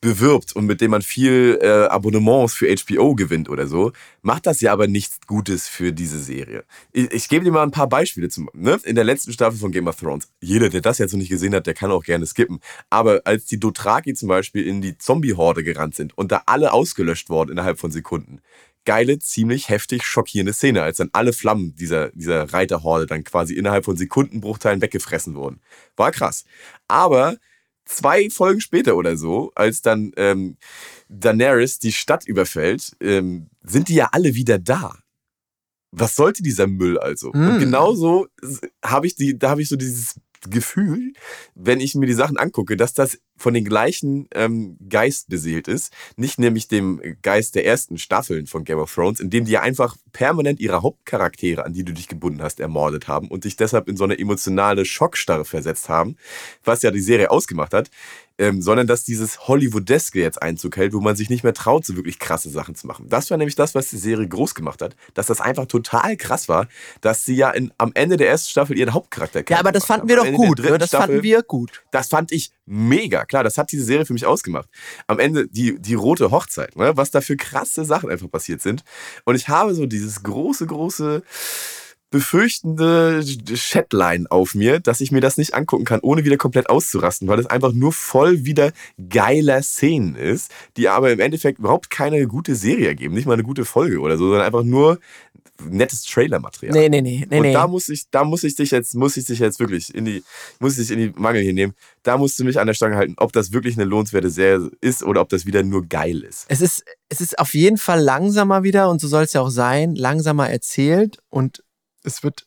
[0.00, 4.60] bewirbt und mit dem man viel äh, Abonnements für HBO gewinnt oder so, macht das
[4.60, 6.64] ja aber nichts Gutes für diese Serie.
[6.92, 8.78] Ich, ich gebe dir mal ein paar Beispiele zum, ne?
[8.84, 10.28] In der letzten Staffel von Game of Thrones.
[10.40, 12.60] Jeder, der das jetzt noch nicht gesehen hat, der kann auch gerne skippen.
[12.90, 17.28] Aber als die Dothraki zum Beispiel in die Zombie-Horde gerannt sind und da alle ausgelöscht
[17.28, 18.40] wurden innerhalb von Sekunden.
[18.84, 23.84] Geile, ziemlich heftig schockierende Szene, als dann alle Flammen dieser, dieser Reiterhorde dann quasi innerhalb
[23.84, 25.60] von Sekundenbruchteilen weggefressen wurden.
[25.96, 26.44] War krass.
[26.86, 27.36] Aber
[27.84, 30.56] zwei Folgen später oder so, als dann ähm,
[31.08, 34.96] Daenerys die Stadt überfällt, ähm, sind die ja alle wieder da.
[35.90, 37.30] Was sollte dieser Müll also?
[37.30, 37.60] Und Mm.
[37.60, 38.28] genauso
[38.84, 41.12] habe ich die, da habe ich so dieses Gefühl,
[41.54, 45.92] wenn ich mir die Sachen angucke, dass das von den gleichen ähm, Geist beseelt ist,
[46.16, 49.96] nicht nämlich dem Geist der ersten Staffeln von Game of Thrones, in dem die einfach
[50.12, 53.96] permanent ihre Hauptcharaktere, an die du dich gebunden hast, ermordet haben und dich deshalb in
[53.96, 56.16] so eine emotionale Schockstarre versetzt haben,
[56.64, 57.90] was ja die Serie ausgemacht hat,
[58.38, 61.96] ähm, sondern dass dieses Hollywoodeske jetzt Einzug hält, wo man sich nicht mehr traut, so
[61.96, 63.06] wirklich krasse Sachen zu machen.
[63.08, 66.48] Das war nämlich das, was die Serie groß gemacht hat, dass das einfach total krass
[66.48, 66.68] war,
[67.00, 70.08] dass sie ja in, am Ende der ersten Staffel ihren Hauptcharakter Ja, aber das fanden
[70.08, 70.60] wir doch gut.
[70.60, 70.78] Ne?
[70.78, 71.82] Das fanden Staffel- wir gut.
[71.90, 73.24] das fand ich mega.
[73.24, 74.68] Klar, das hat diese Serie für mich ausgemacht.
[75.06, 76.96] Am Ende die, die rote Hochzeit, ne?
[76.96, 78.84] was da für krasse Sachen einfach passiert sind.
[79.24, 81.22] Und ich habe so dieses große, große
[82.10, 83.22] befürchtende
[83.54, 87.38] Chatline auf mir, dass ich mir das nicht angucken kann, ohne wieder komplett auszurasten, weil
[87.38, 88.72] es einfach nur voll wieder
[89.10, 93.42] geiler Szenen ist, die aber im Endeffekt überhaupt keine gute Serie ergeben, nicht mal eine
[93.42, 94.98] gute Folge oder so, sondern einfach nur
[95.64, 96.72] nettes Trailermaterial.
[96.72, 99.24] Nee, nee, nee, nee, und da muss ich, da muss ich dich jetzt, muss ich
[99.24, 100.22] dich jetzt wirklich in die,
[100.60, 101.74] muss ich dich in die Mangel hier nehmen.
[102.02, 105.02] Da musst du mich an der Stange halten, ob das wirklich eine lohnenswerte Serie ist
[105.02, 106.46] oder ob das wieder nur geil ist.
[106.48, 109.50] Es ist, es ist auf jeden Fall langsamer wieder und so soll es ja auch
[109.50, 111.62] sein, langsamer erzählt und
[112.04, 112.46] es wird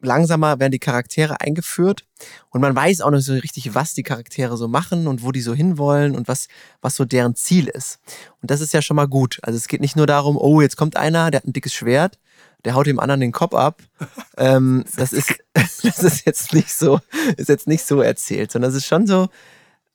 [0.00, 2.04] langsamer werden die Charaktere eingeführt
[2.50, 5.40] und man weiß auch nicht so richtig, was die Charaktere so machen und wo die
[5.40, 6.48] so hinwollen und was,
[6.80, 8.00] was so deren Ziel ist.
[8.42, 9.38] Und das ist ja schon mal gut.
[9.42, 12.18] Also es geht nicht nur darum, oh, jetzt kommt einer, der hat ein dickes Schwert,
[12.64, 13.82] der haut dem anderen den Kopf ab.
[14.36, 17.00] ähm, das ist, das ist jetzt nicht so,
[17.36, 19.28] ist jetzt nicht so erzählt, sondern es ist schon so,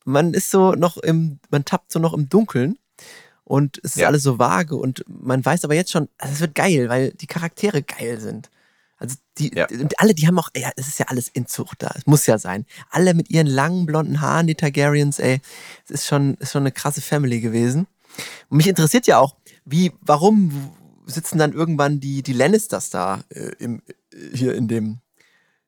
[0.06, 2.78] man ist so noch im, man tappt so noch im Dunkeln
[3.44, 4.08] und es ist Ja.
[4.08, 7.28] alles so vage und man weiß aber jetzt schon, also es wird geil, weil die
[7.28, 8.50] Charaktere geil sind.
[9.00, 9.68] Also die, Ja.
[9.98, 12.66] alle, die haben auch, ja, es ist ja alles Inzucht da, es muss ja sein.
[12.90, 15.40] Alle mit ihren langen blonden Haaren, die Targaryens, ey,
[15.86, 17.88] es ist schon, ist schon eine krasse Family gewesen.
[18.50, 19.36] Und mich interessiert ja auch,
[19.66, 20.72] wie, warum
[21.06, 23.82] sitzen dann irgendwann die, die Lannisters da äh, im,
[24.12, 25.00] äh, hier in dem,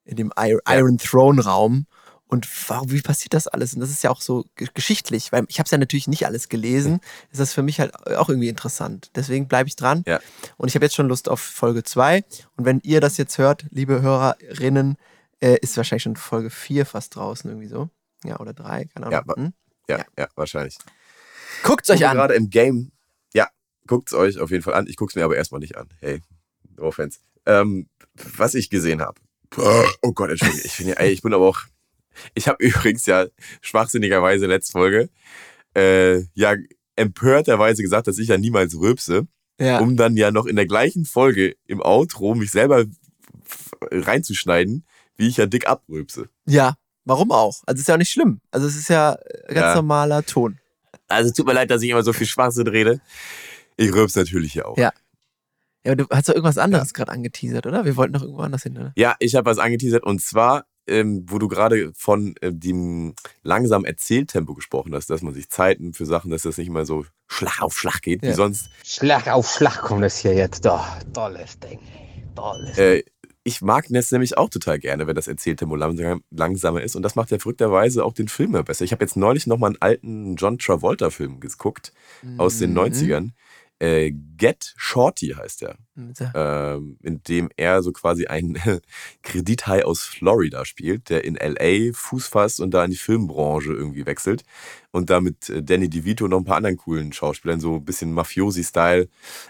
[0.03, 1.85] in dem Ir- Iron Throne Raum
[2.31, 3.73] und warum, wie passiert das alles?
[3.75, 6.25] Und das ist ja auch so ge- geschichtlich, weil ich habe es ja natürlich nicht
[6.25, 6.99] alles gelesen.
[7.31, 9.11] Ist das für mich halt auch irgendwie interessant.
[9.15, 10.03] Deswegen bleibe ich dran.
[10.07, 10.19] Ja.
[10.57, 12.23] Und ich habe jetzt schon Lust auf Folge 2.
[12.55, 14.97] Und wenn ihr das jetzt hört, liebe Hörerinnen,
[15.41, 17.89] äh, ist wahrscheinlich schon Folge 4 fast draußen irgendwie so.
[18.23, 19.23] Ja, oder 3, keine Ahnung.
[19.27, 19.53] Ja, Hm?
[19.89, 20.05] Ja, Ja.
[20.17, 20.77] ja, wahrscheinlich.
[21.63, 22.17] Guckt euch Gucke an.
[22.17, 22.91] Gerade im Game.
[23.33, 23.49] Ja,
[23.87, 24.87] guckt's euch auf jeden Fall an.
[24.87, 25.89] Ich guck's mir aber erstmal nicht an.
[25.99, 26.21] Hey,
[26.77, 27.19] no offense.
[27.45, 27.89] Ähm,
[28.37, 29.19] was ich gesehen habe.
[30.01, 30.61] Oh Gott, entschuldige.
[30.65, 31.59] Ich, bin ja, ey, ich bin aber auch.
[32.33, 33.25] Ich habe übrigens ja
[33.61, 35.09] schwachsinnigerweise letzte Folge
[35.75, 36.55] äh, ja
[36.95, 39.27] empörterweise gesagt, dass ich ja niemals rülpse,
[39.59, 39.79] Ja.
[39.79, 42.85] um dann ja noch in der gleichen Folge im Outro mich selber
[43.91, 46.29] reinzuschneiden, wie ich ja dick abrülpse.
[46.45, 47.61] ja, warum auch?
[47.65, 48.41] Also ist ja auch nicht schlimm.
[48.51, 49.75] Also es ist ja äh, ganz Ja.
[49.75, 50.59] normaler Ton.
[51.07, 53.01] Also tut mir leid, dass ich immer so viel Schwachsinn rede.
[53.77, 54.77] Ich rülpse natürlich hier auch.
[54.77, 54.91] Ja.
[55.83, 57.85] Ja, aber du hast doch irgendwas anderes gerade angeteasert, oder?
[57.85, 58.93] Wir wollten doch irgendwo anders hin, oder?
[58.95, 63.13] Ja, ich habe was angeteasert und zwar, ähm, wo du gerade von äh, dem
[63.43, 67.05] langsamen Erzähltempo gesprochen hast, dass man sich Zeiten für Sachen, dass das nicht immer so
[67.27, 68.33] Schlag auf Schlag geht, wie Ja.
[68.35, 68.69] sonst.
[68.83, 70.65] Schlag auf Schlag kommt das hier jetzt.
[70.65, 71.79] Doch, tolles Ding.
[72.35, 73.03] Tolles Äh,
[73.43, 77.15] ich mag das nämlich auch total gerne, wenn das Erzähltempo langsam, langsamer ist und das
[77.15, 78.85] macht ja verrückterweise auch den Film ja besser.
[78.85, 81.91] Ich habe jetzt neulich nochmal einen alten John Travolta-Film geguckt
[82.37, 82.77] aus den Mhm.
[82.77, 83.31] 90ern.
[83.81, 85.75] Äh, Get Shorty heißt er.
[86.35, 88.55] Ähm, in dem er so quasi einen
[89.23, 94.05] Kredithai aus Florida spielt, der in LA Fuß fasst und da in die Filmbranche irgendwie
[94.05, 94.43] wechselt
[94.91, 97.85] und da mit äh, Danny DeVito und noch ein paar anderen coolen Schauspielern so ein
[97.85, 99.09] bisschen Mafiosi-Style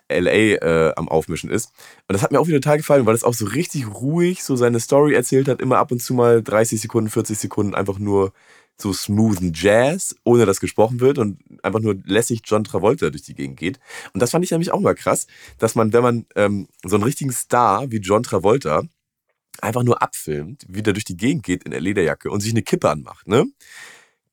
[0.10, 1.74] LA äh, am Aufmischen ist.
[2.08, 4.56] Und das hat mir auch wieder total gefallen, weil es auch so richtig ruhig so
[4.56, 8.32] seine Story erzählt hat, immer ab und zu mal 30 Sekunden, 40 Sekunden einfach nur
[8.82, 13.36] so smoothen Jazz, ohne dass gesprochen wird und einfach nur lässig John Travolta durch die
[13.36, 13.80] Gegend geht.
[14.14, 17.04] Und das fand ich nämlich auch mal krass, dass man, wenn man ähm, so einen
[17.04, 18.84] richtigen Star wie John Travolta
[19.62, 22.64] einfach nur abfilmt, wie der durch die Gegend geht in der Lederjacke und sich eine
[22.64, 23.46] Kippe anmacht, ne?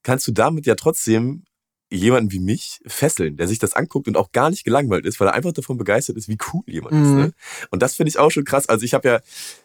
[0.02, 1.44] Kannst du damit ja trotzdem
[1.90, 5.28] jemanden wie mich fesseln, der sich das anguckt und auch gar nicht gelangweilt ist, weil
[5.28, 7.08] er einfach davon begeistert ist, wie cool jemand ist.
[7.08, 7.16] Mhm.
[7.16, 7.32] Ne?
[7.70, 8.68] Und das finde ich auch schon krass.
[8.68, 9.20] Also ich habe ja,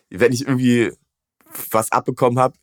[0.10, 0.92] wenn ich irgendwie
[1.70, 2.56] was abbekommen habe,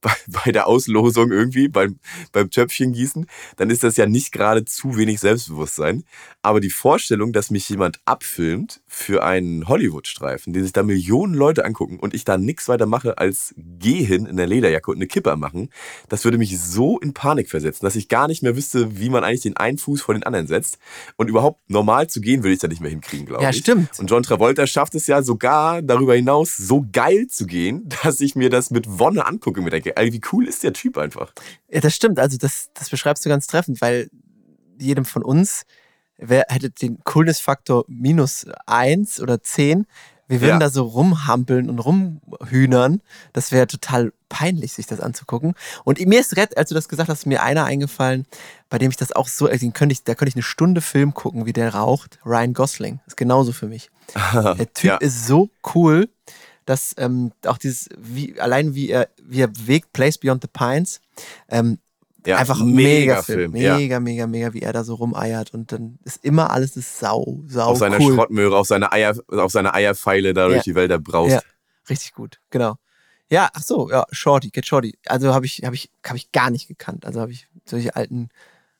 [0.00, 0.12] bei,
[0.44, 1.98] bei der Auslosung irgendwie, beim,
[2.32, 6.04] beim Töpfchen gießen, dann ist das ja nicht gerade zu wenig Selbstbewusstsein.
[6.42, 11.64] Aber die Vorstellung, dass mich jemand abfilmt für einen Hollywood-Streifen, den sich da Millionen Leute
[11.64, 15.34] angucken und ich da nichts weiter mache als gehen in der Lederjacke und eine Kippe
[15.36, 15.70] machen,
[16.08, 19.24] das würde mich so in Panik versetzen, dass ich gar nicht mehr wüsste, wie man
[19.24, 20.78] eigentlich den einen Fuß vor den anderen setzt.
[21.16, 23.56] Und überhaupt normal zu gehen, würde ich da nicht mehr hinkriegen, glaube Ja, ich.
[23.58, 23.98] stimmt.
[23.98, 28.36] Und John Travolta schafft es ja sogar darüber hinaus so geil zu gehen, dass ich
[28.36, 31.32] mir das mit Wonne angucke und mir denke, wie cool ist der Typ einfach.
[31.68, 32.18] Ja, das stimmt.
[32.18, 34.08] Also das, das beschreibst du ganz treffend, weil
[34.78, 35.62] jedem von uns
[36.18, 39.86] wer hätte den Coolness-Faktor minus eins oder zehn.
[40.28, 40.58] Wir würden Ja.
[40.58, 43.00] da so rumhampeln und rumhühnern.
[43.34, 45.54] Das wäre total peinlich, sich das anzugucken.
[45.84, 48.26] Und mir ist rett, als du das gesagt hast, mir einer eingefallen,
[48.70, 51.12] bei dem ich das auch so, also könnte ich, da könnte ich eine Stunde Film
[51.14, 52.18] gucken, wie der raucht.
[52.24, 53.00] Ryan Gosling.
[53.06, 53.90] Ist genauso für mich.
[54.34, 54.96] Der Typ Ja.
[54.96, 56.08] ist so cool,
[56.66, 61.00] dass ähm, auch dieses, wie, allein wie er, wie er bewegt, Place Beyond the Pines,
[61.48, 61.78] ähm,
[62.26, 63.52] Ja, einfach mega mega Film.
[63.52, 63.76] Film, ja.
[63.78, 67.40] Mega, mega, mega, wie er da so rumeiert und dann ist immer alles das sau,
[67.46, 68.14] sau auf seiner cool.
[68.14, 70.62] Schrottmöhre, auf seine Eier, auf seine Eierpfeile da durch Ja.
[70.62, 71.32] die Wälder braust.
[71.34, 71.40] Ja,
[71.88, 72.74] richtig gut, genau.
[73.30, 74.98] Ja, ach so, ja, Shorty, Get Shorty.
[75.06, 77.04] Also habe ich, habe ich, habe ich gar nicht gekannt.
[77.06, 78.28] Also habe ich solche alten,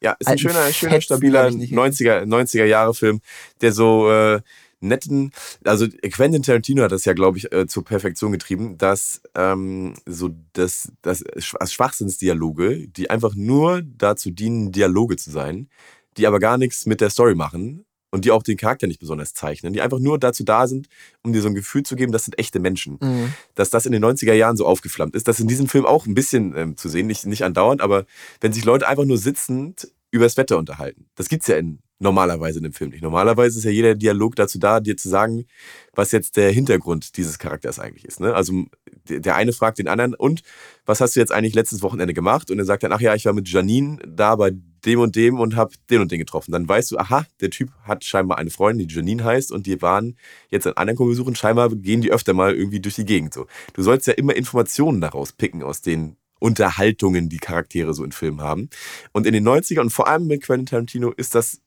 [0.01, 3.21] Ja, ist ein schöner, schöner, stabiler hab ich nicht 90er, 90er Jahre Film,
[3.61, 4.41] der so äh,
[4.81, 5.33] netten,
[5.65, 10.31] also Quentin Tarantino hat das ja, glaube ich, äh, zur Perfektion getrieben, dass ähm, so
[10.53, 15.69] das, das Sch- Schwachsinnsdialoge, die einfach nur dazu dienen, Dialoge zu sein,
[16.17, 19.35] die aber gar nichts mit der Story machen und die auch den Charakter nicht besonders
[19.35, 20.89] zeichnen, die einfach nur dazu da sind,
[21.23, 23.93] um dir so ein Gefühl zu geben, das sind echte Menschen mh, dass das in
[23.93, 25.27] den 90er Jahren so aufgeflammt ist.
[25.29, 28.07] Das ist in diesem Film auch ein bisschen ähm, zu sehen, nicht, nicht andauernd, aber
[28.41, 31.07] wenn sich Leute einfach nur sitzend über das Wetter unterhalten.
[31.17, 33.03] Das gibt's ja in, normalerweise in dem Film nicht.
[33.03, 35.47] Normalerweise ist ja jeder Dialog dazu da, dir zu sagen,
[35.95, 38.21] was jetzt der Hintergrund dieses Charakters eigentlich ist.
[38.21, 38.35] Ne?
[38.35, 38.65] Also
[39.09, 40.43] der eine fragt den anderen, und
[40.85, 42.51] was hast du jetzt eigentlich letztes Wochenende gemacht?
[42.51, 44.53] Und er sagt dann, ach ja, ich war mit Janine da bei
[44.85, 46.53] dem und dem und habe den und den getroffen.
[46.53, 49.81] Dann weißt du, aha, der Typ hat scheinbar eine Freundin, die Janine heißt, und die
[49.83, 50.17] waren
[50.51, 51.35] jetzt einen anderen Kumpel besuchen.
[51.35, 53.35] Scheinbar gehen die öfter mal irgendwie durch die Gegend.
[53.35, 53.47] So.
[53.73, 58.43] Du sollst ja immer Informationen daraus picken aus den Unterhaltungen, die Charaktere so in Filmen
[58.43, 58.69] haben.
[59.13, 61.61] Und in den 90ern und vor allem mit Quentin Tarantino ist das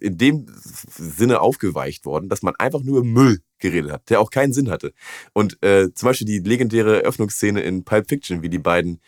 [0.00, 4.52] in dem Sinne aufgeweicht worden, dass man einfach nur Müll geredet hat, der auch keinen
[4.52, 4.92] Sinn hatte.
[5.32, 9.00] Und äh, zum Beispiel die legendäre Öffnungsszene in Pulp Fiction, wie die beiden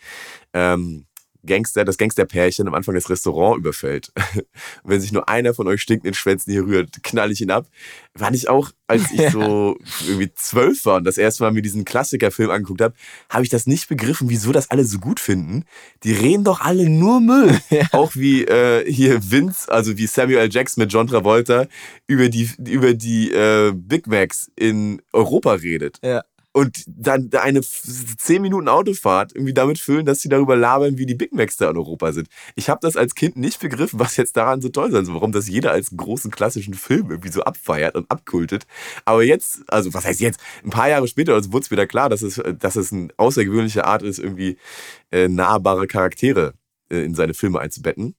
[0.53, 1.05] ähm,
[1.49, 4.13] Gangster, das Gangsterpärchen am Anfang des Restaurants überfällt.
[4.33, 4.45] Und
[4.85, 7.67] wenn sich nur einer von euch stinkenden Schwänzen hier rührt, knall ich ihn ab.
[8.15, 11.83] Fand ich auch, als ich so irgendwie zwölf war und das erste Mal mir diesen
[11.83, 12.95] Klassikerfilm angeguckt habe,
[13.29, 15.65] habe ich das nicht begriffen, wieso das alle so gut finden.
[16.03, 17.59] Die reden doch alle nur Müll.
[17.91, 20.49] Auch wie äh, hier Vince, also wie Samuel L.
[20.49, 21.67] Jackson mit John Travolta
[22.07, 25.99] über die, über die äh, Big Macs in Europa redet.
[26.03, 26.23] Ja.
[26.51, 31.13] Und dann eine 10 Minuten Autofahrt irgendwie damit füllen, dass sie darüber labern, wie die
[31.13, 32.27] Big Macs da in Europa sind.
[32.55, 35.15] Ich habe das als Kind nicht begriffen, was jetzt daran so toll sein soll.
[35.15, 38.65] Warum das jeder als großen klassischen Film irgendwie so abfeiert und abkultet.
[39.05, 40.39] Aber jetzt, also was heißt jetzt?
[40.63, 43.85] Ein paar Jahre später also wurde es wieder klar, dass es, dass es eine außergewöhnliche
[43.85, 44.57] Art ist, irgendwie
[45.11, 46.53] äh, nahbare Charaktere
[46.89, 48.15] äh, in seine Filme einzubetten.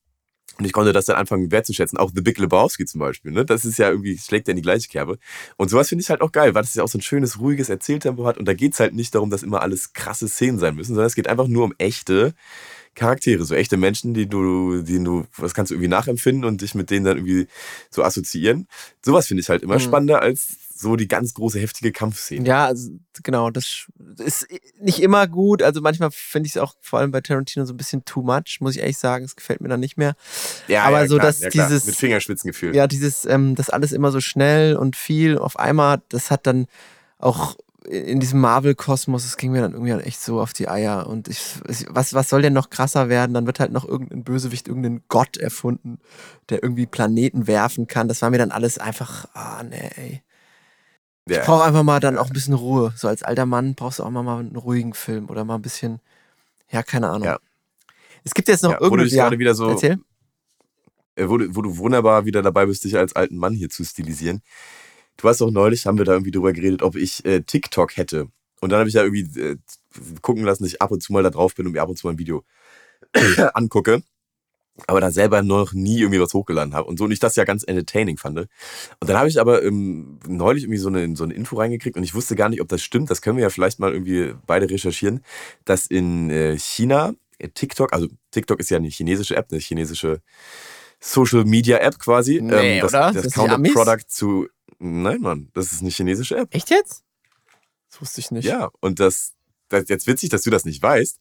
[0.60, 1.98] Und ich konnte das dann anfangen wertzuschätzen.
[1.98, 3.32] Auch The Big Lebowski zum Beispiel.
[3.32, 3.46] Ne?
[3.46, 5.16] Das ist ja irgendwie, schlägt ja in die gleiche Kerbe.
[5.56, 7.70] Und sowas finde ich halt auch geil, weil das ja auch so ein schönes, ruhiges
[7.70, 8.36] Erzähltempo hat.
[8.36, 11.14] Und da geht's halt nicht darum, dass immer alles krasse Szenen sein müssen, sondern es
[11.14, 12.34] geht einfach nur um echte
[12.94, 16.74] Charaktere, so echte Menschen, die du, die du, was kannst du irgendwie nachempfinden und dich
[16.74, 17.46] mit denen dann irgendwie
[17.90, 18.66] so assoziieren.
[19.04, 19.80] Sowas finde ich halt immer Mhm.
[19.80, 22.46] spannender als so die ganz große, heftige Kampfszene.
[22.48, 22.90] Ja, also,
[23.22, 23.86] genau, das
[24.18, 24.46] ist
[24.80, 25.62] nicht immer gut.
[25.62, 28.58] Also manchmal finde ich es auch vor allem bei Tarantino so ein bisschen too much,
[28.60, 29.24] muss ich ehrlich sagen.
[29.26, 30.14] Es gefällt mir dann nicht mehr.
[30.68, 32.74] Ja, aber ja, so, klar, dass ja, dieses- Mit Fingerspitzengefühl.
[32.74, 36.66] Ja, dieses, ähm, das alles immer so schnell und viel auf einmal, das hat dann
[37.18, 37.56] auch
[37.90, 41.06] in diesem Marvel-Kosmos, es ging mir dann irgendwie halt echt so auf die Eier.
[41.08, 43.34] Und ich, ich- was, was soll denn noch krasser werden?
[43.34, 45.98] Dann wird halt noch irgendein Bösewicht, irgendein Gott erfunden,
[46.50, 48.06] der irgendwie Planeten werfen kann.
[48.06, 50.22] Das war mir dann alles einfach, ah, nee, ey.
[51.26, 51.44] Ich Ja.
[51.44, 52.92] brauche einfach mal dann auch ein bisschen Ruhe.
[52.96, 55.62] So als alter Mann brauchst du auch mal, mal einen ruhigen Film oder mal ein
[55.62, 56.00] bisschen,
[56.70, 57.26] ja, keine Ahnung.
[57.26, 57.38] Ja.
[58.22, 59.98] Es gibt jetzt noch Ja, dich gerade wieder so, Erzähl.
[61.16, 63.84] äh, wo, du, wo du wunderbar wieder dabei bist, dich als alten Mann hier zu
[63.84, 64.42] stilisieren.
[65.20, 68.28] Du hast auch neulich, haben wir da irgendwie drüber geredet, ob ich äh, TikTok hätte.
[68.60, 69.56] Und dann habe ich ja irgendwie äh,
[70.22, 71.96] gucken lassen, dass ich ab und zu mal da drauf bin und mir ab und
[71.96, 72.44] zu mal ein Video
[73.54, 74.02] angucke.
[74.86, 76.88] Aber da selber noch nie irgendwie was hochgeladen habe.
[76.88, 78.38] Und so und ich das ja ganz entertaining fand.
[78.38, 78.48] Und
[79.00, 82.14] dann habe ich aber ähm, neulich irgendwie so eine, so eine Info reingekriegt und ich
[82.14, 83.10] wusste gar nicht, ob das stimmt.
[83.10, 85.22] Das können wir ja vielleicht mal irgendwie beide recherchieren,
[85.66, 90.22] dass in äh, China äh, TikTok, also TikTok ist ja eine chinesische App, eine chinesische
[91.00, 92.40] Social Media App quasi.
[92.42, 93.12] Nee, das, oder?
[93.12, 93.72] Das das die Counter Amis?
[93.72, 94.48] Product zu.
[94.80, 96.54] Nein, Mann, das ist eine chinesische App.
[96.54, 97.04] Echt jetzt?
[97.90, 98.46] Das wusste ich nicht.
[98.46, 99.34] Ja, und das,
[99.68, 101.18] das jetzt witzig, dass du das nicht weißt.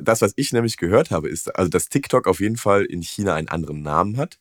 [0.00, 3.34] Das, was ich nämlich gehört habe, ist, also dass TikTok auf jeden Fall in China
[3.34, 4.38] einen anderen Namen hat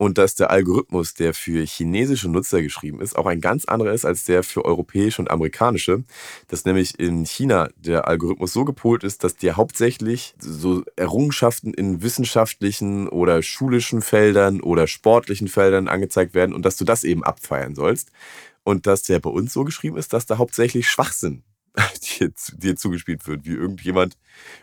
[0.00, 4.06] und dass der Algorithmus, der für chinesische Nutzer geschrieben ist, auch ein ganz anderer ist
[4.06, 6.04] als der für europäische und amerikanische.
[6.48, 12.00] Dass nämlich in China der Algorithmus so gepolt ist, dass dir hauptsächlich so Errungenschaften in
[12.00, 17.74] wissenschaftlichen oder schulischen Feldern oder sportlichen Feldern angezeigt werden und dass du das eben abfeiern
[17.74, 18.10] sollst.
[18.64, 21.42] Und dass der bei uns so geschrieben ist, dass da hauptsächlich Schwachsinn
[22.18, 24.16] dir, dir zugespielt wird, wie irgendjemand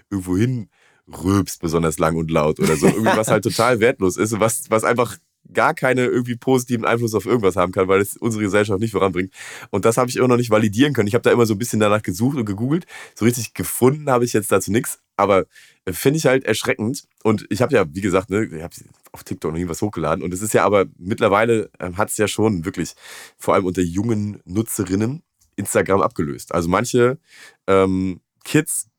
[0.10, 0.69] irgendwo hin
[1.08, 2.88] rülpst besonders lang und laut oder so.
[2.88, 5.17] Irgendwie was halt total wertlos ist was, was einfach
[5.53, 9.33] gar keine irgendwie positiven Einfluss auf irgendwas haben kann, weil es unsere Gesellschaft nicht voranbringt.
[9.69, 11.07] Und das habe ich immer noch nicht validieren können.
[11.07, 12.86] Ich habe da immer so ein bisschen danach gesucht und gegoogelt.
[13.15, 14.99] So richtig gefunden habe ich jetzt dazu nichts.
[15.15, 15.45] Aber
[15.86, 17.07] äh, finde ich halt erschreckend.
[17.23, 18.75] Und ich habe ja, wie gesagt, ne, ich habe
[19.12, 20.23] auf TikTok noch nie was hochgeladen.
[20.23, 22.93] Und es ist ja aber mittlerweile ähm, hat es ja schon wirklich,
[23.38, 25.23] vor allem unter jungen Nutzerinnen,
[25.55, 26.53] Instagram abgelöst.
[26.53, 27.17] Also manche
[27.65, 28.89] ähm, Kids,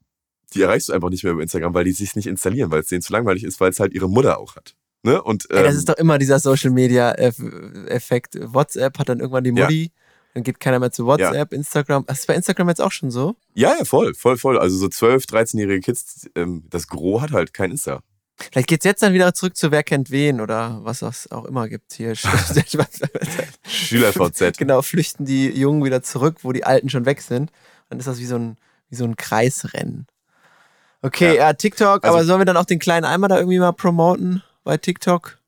[0.55, 2.89] die erreichst du einfach nicht mehr über Instagram, weil die sich nicht installieren, weil es
[2.89, 4.75] denen zu langweilig ist, weil es halt ihre Mutter auch hat.
[5.03, 5.23] Ne?
[5.23, 8.37] Und, Ey, das ähm, ist doch immer dieser Social Media Eff- Effekt.
[8.41, 9.65] WhatsApp hat dann irgendwann die Ja.
[9.65, 9.93] Mutti,
[10.35, 12.05] dann geht keiner mehr zu WhatsApp, Instagram.
[12.07, 13.35] Das ist bei Instagram jetzt auch schon so?
[13.55, 14.59] ja, ja, voll, voll, voll.
[14.59, 18.01] Also so 12, 13-jährige Kids, ähm, das Gros hat halt kein Insta.
[18.53, 21.69] Vielleicht geht's jetzt dann wieder zurück zu Wer kennt wen oder was es auch immer
[21.69, 22.15] gibt hier.
[23.67, 24.57] SchülerVZ.
[24.59, 27.51] genau, flüchten die Jungen wieder zurück, wo die Alten schon weg sind.
[27.89, 28.57] Dann ist das wie so ein,
[28.91, 30.07] wie so ein Kreisrennen.
[31.03, 31.53] Okay, ja, Ja.
[31.53, 34.77] TikTok, Also- aber sollen wir dann auch den kleinen Eimer da irgendwie mal promoten bei
[34.77, 35.39] TikTok?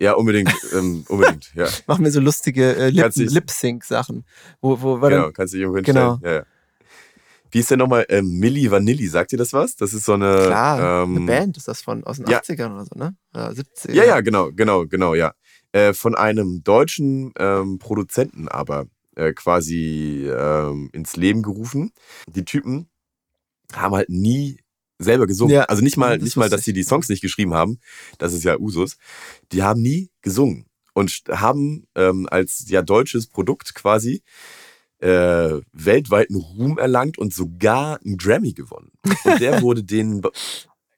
[0.00, 1.68] Ja, unbedingt, ähm, unbedingt, ja.
[1.86, 4.24] Machen wir so lustige äh, Lip Lip-Sync-Sachen.
[4.62, 6.18] Wo, wo Genau, dann, kannst du dich irgendwo hinstellen.
[6.18, 6.30] Genau.
[6.32, 6.46] Ja, ja.
[7.50, 9.06] Wie ist denn nochmal ähm, Milli Vanilli?
[9.06, 9.76] Sagt ihr das was?
[9.76, 10.46] Das ist so eine.
[10.46, 12.40] klar, ähm, eine Band ist das von aus den ja.
[12.40, 13.14] 80ern oder so, ne?
[13.34, 13.92] Ja, 70er.
[13.92, 15.34] Ja, ja, genau, genau, genau, ja.
[15.72, 21.92] Äh, von einem deutschen ähm, Produzenten aber äh, quasi ähm, ins Leben gerufen.
[22.28, 22.88] Die Typen
[23.74, 24.61] haben halt nie
[25.02, 25.54] selber gesungen.
[25.54, 27.78] Ja, also nicht mal, das nicht mal, dass sie die Songs nicht geschrieben haben.
[28.18, 28.96] Das ist ja Usus.
[29.52, 34.22] Die haben nie gesungen und haben ähm, als ja deutsches Produkt quasi
[34.98, 38.92] äh, weltweiten Ruhm erlangt und sogar einen Grammy gewonnen.
[39.24, 40.30] Und der wurde denen be-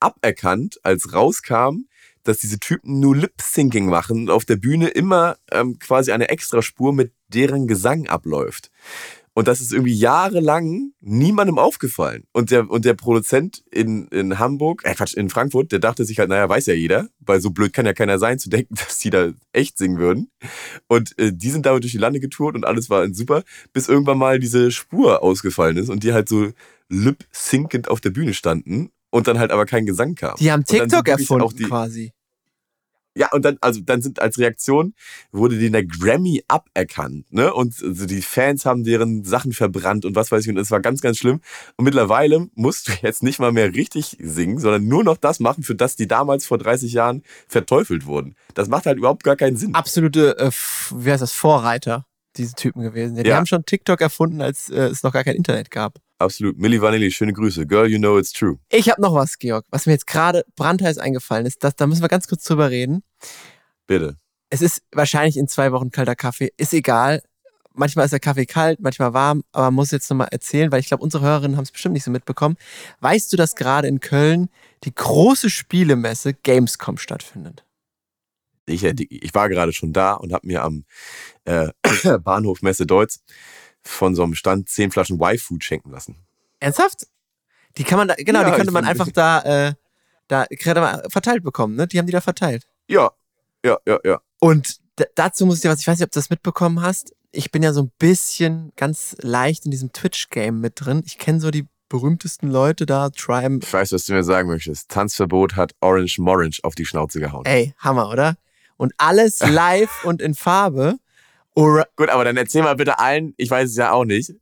[0.01, 1.87] aberkannt, als rauskam,
[2.25, 6.93] dass diese Typen nur Lip-Syncing machen und auf der Bühne immer ähm, quasi eine Extraspur
[6.93, 8.71] mit deren Gesang abläuft.
[9.37, 12.23] Und das ist irgendwie jahrelang niemandem aufgefallen.
[12.33, 16.21] Und der, und der Produzent in, in Hamburg, äh Quatsch, in Frankfurt, der dachte sich
[16.21, 18.99] halt, naja, weiß ja jeder, weil so blöd kann ja keiner sein, zu denken, dass
[18.99, 20.31] die da echt singen würden.
[20.87, 23.43] Und äh, die sind damit durch die Lande getourt und alles war super,
[23.73, 26.53] bis irgendwann mal diese Spur ausgefallen ist und die halt so
[26.89, 30.37] lip-syncend auf der Bühne standen und dann halt aber kein Gesang kam.
[30.39, 32.13] Die haben TikTok erfunden die- quasi.
[33.17, 34.95] Ja, und dann, also dann sind als Reaktion
[35.31, 37.53] wurde denen der Grammy aberkannt, ne?
[37.55, 40.81] Und also die Fans haben deren Sachen verbrannt und was weiß ich, und es war
[40.81, 41.41] ganz, ganz schlimm.
[41.77, 45.63] Und mittlerweile musst du jetzt nicht mal mehr richtig singen, sondern nur noch das machen,
[45.63, 48.35] für das die damals vor 30 Jahren verteufelt wurden.
[48.55, 49.75] Das macht halt überhaupt gar keinen Sinn.
[49.75, 50.51] Absolute, äh,
[50.95, 53.17] wie heißt das, Vorreiter, diese Typen gewesen.
[53.17, 53.37] Ja, die Ja.
[53.37, 55.99] haben schon TikTok erfunden, als äh, es noch gar kein Internet gab.
[56.19, 56.59] Absolut.
[56.59, 57.67] Milli Vanilli, schöne Grüße.
[57.67, 58.59] Girl, you know it's true.
[58.71, 61.65] Ich habe noch was, Georg, was mir jetzt gerade brandheiß eingefallen ist.
[61.65, 63.03] Das, da müssen wir ganz kurz drüber reden.
[63.87, 64.17] Bitte.
[64.51, 66.53] Es ist wahrscheinlich in zwei Wochen kalter Kaffee.
[66.57, 67.23] Ist egal.
[67.77, 70.87] Manchmal ist der Kaffee kalt, manchmal warm, aber man muss jetzt nochmal erzählen, weil ich
[70.87, 72.57] glaube, unsere Hörerinnen haben es bestimmt nicht so mitbekommen.
[73.01, 74.49] Weißt du, dass gerade in Köln
[74.85, 77.65] die große Spielemesse Gamescom stattfindet?
[78.67, 80.85] Ich, ich war gerade schon da und habe mir am
[81.47, 81.71] äh,
[82.21, 83.25] Bahnhof Messe Deutz
[83.85, 86.17] von so einem Stand zehn Flaschen Y-Food schenken lassen.
[86.61, 87.07] Ernsthaft?
[87.77, 89.75] Die kann man da, genau, Ja, die könnte man einfach da, äh,
[90.29, 91.87] da gerade mal verteilt bekommen, ne?
[91.87, 92.67] Die haben die da verteilt.
[92.89, 93.11] Ja,
[93.65, 94.21] ja, ja, ja.
[94.41, 94.79] Und
[95.17, 97.13] dazu muss ich dir was, ich weiß nicht, ob du das mitbekommen hast.
[97.33, 101.03] ich bin ja so ein bisschen ganz leicht in diesem Twitch-Game mit drin.
[101.05, 103.59] Ich kenne so die berühmtesten Leute da, Trime.
[103.63, 104.89] Ich weiß, was du mir sagen möchtest.
[104.91, 107.45] Tanzverbot hat Orange Morange auf die Schnauze gehauen.
[107.45, 108.37] Ey, Hammer, oder?
[108.77, 110.97] Und alles live und in Farbe.
[111.55, 114.33] Ora Gut, aber dann erzähl mal bitte allen, ich weiß es ja auch nicht,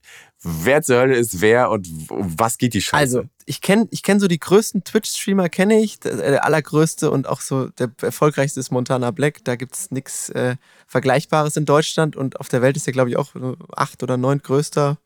[0.43, 3.19] wer zur Hölle ist wer und um was geht die Scheiße?
[3.19, 6.01] Also, ich kenne ich kenn so die größten Twitch-Streamer, kenne ich.
[6.01, 9.45] Der, der allergrößte und auch so der erfolgreichste ist Montana Black.
[9.45, 10.57] Da gibt es nichts äh,
[10.87, 13.35] Vergleichbares in Deutschland und auf der Welt ist er, glaube ich, auch
[13.77, 14.99] acht oder neun größter.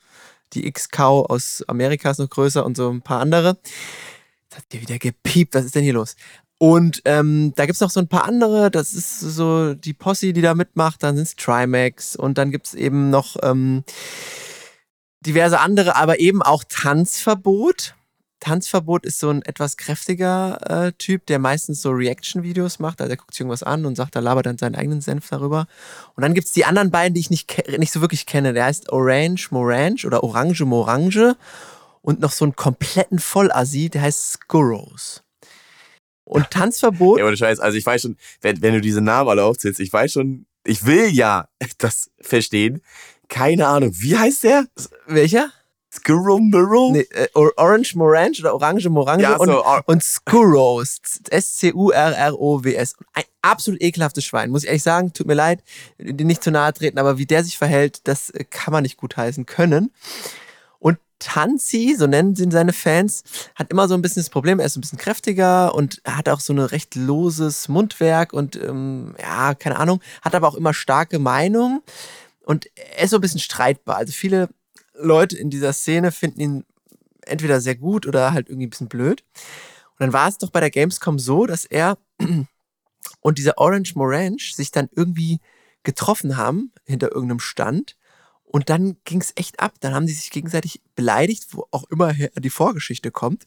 [0.53, 3.59] Die X-Cow aus Amerika ist noch größer und so ein paar andere.
[4.45, 5.55] Jetzt hat hier wieder gepiept.
[5.55, 6.15] Was ist denn hier los?
[6.59, 10.41] Und ähm, da gibt's noch so ein paar andere, das ist so die Posse, die
[10.41, 13.85] da mitmacht, dann sind's Trimax und dann gibt's eben noch ähm,
[15.21, 17.95] diverse andere, aber eben auch Tanzverbot.
[18.41, 23.01] Tanzverbot ist so ein etwas kräftiger äh, Typ, der meistens so Reaction-Videos macht.
[23.01, 25.67] Also er guckt sich irgendwas an und sagt, da labert dann seinen eigenen Senf darüber.
[26.15, 28.53] Und dann gibt's die anderen beiden, die ich nicht, nicht so wirklich kenne.
[28.53, 31.37] Der heißt Orange Morange oder Orange Morange.
[32.03, 35.26] Und noch so einen kompletten Vollassi, der heißt Skurros.
[36.27, 39.45] Und Tanzverbot, Ja, ohne Scheiß, also ich weiß schon, wenn, wenn du diese Namen alle
[39.45, 41.49] aufzählst, ich weiß schon, ich will ja
[41.79, 42.83] das verstehen.
[43.29, 44.67] Keine Ahnung, wie heißt der?
[45.07, 45.51] welcher?
[45.93, 46.91] Skrumbero?
[46.93, 50.99] Nee, äh, Or- Orange Morange oder Orange Morange Ja, und, so, Or- und Skurros.
[51.31, 52.97] S-C-U-R-R-O-W-S.
[53.15, 55.13] Ein absolut ekelhaftes Schwein, muss ich ehrlich sagen.
[55.13, 55.63] Tut mir leid,
[55.99, 58.97] dir nicht zu nahe treten, aber wie der sich verhält, das äh, kann man nicht
[58.97, 59.91] gut heißen können.
[61.19, 63.23] Tanzi, so nennen sie seine Fans,
[63.55, 66.41] hat immer so ein bisschen das Problem, er ist ein bisschen kräftiger und hat auch
[66.41, 71.19] so ein recht loses Mundwerk und ähm, ja, keine Ahnung, hat aber auch immer starke
[71.19, 71.83] Meinungen
[72.45, 73.97] und er ist so ein bisschen streitbar.
[73.97, 74.49] Also viele
[74.95, 76.65] Leute in dieser Szene finden ihn
[77.23, 79.25] entweder sehr gut oder halt irgendwie ein bisschen blöd.
[79.35, 81.99] Und dann war es doch bei der Gamescom so, dass er
[83.21, 85.41] und dieser Orange Morange sich dann irgendwie
[85.83, 87.97] getroffen haben hinter irgendeinem Stand.
[88.47, 89.75] Und dann ging es echt ab.
[89.81, 93.47] Dann haben die sich gegenseitig beleidigt, wo auch immer die Vorgeschichte kommt.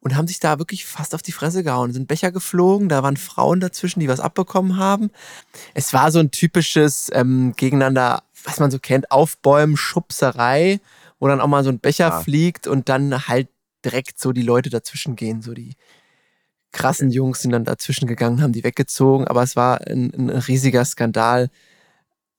[0.00, 1.92] Und haben sich da wirklich fast auf die Fresse gehauen.
[1.92, 5.10] Sind Becher geflogen, da waren Frauen dazwischen, die was abbekommen haben.
[5.74, 10.80] Es war so ein typisches ähm, Gegeneinander, was man so kennt, Aufbäumen, Schubserei,
[11.20, 12.20] wo dann auch mal so ein Becher Ah.
[12.20, 13.48] fliegt und dann halt
[13.84, 15.40] direkt so die Leute dazwischen gehen.
[15.40, 15.76] So die
[16.72, 19.28] krassen Jungs sind dann dazwischen gegangen, haben die weggezogen.
[19.28, 21.48] Aber es war ein, ein riesiger Skandal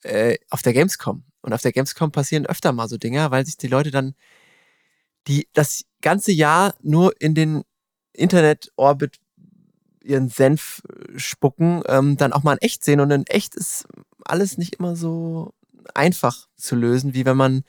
[0.04, 1.24] äh, auf der Gamescom.
[1.44, 4.16] Und auf der Gamescom passieren öfter mal so Dinge, weil sich die Leute dann
[5.28, 7.64] die das ganze Jahr nur in den
[8.14, 9.20] Internet-Orbit
[10.04, 13.00] ihren Senf äh, spucken, ähm, dann auch mal in echt sehen.
[13.00, 13.86] Und in echt ist
[14.26, 15.54] alles nicht immer so
[15.94, 17.64] einfach zu lösen, wie wenn man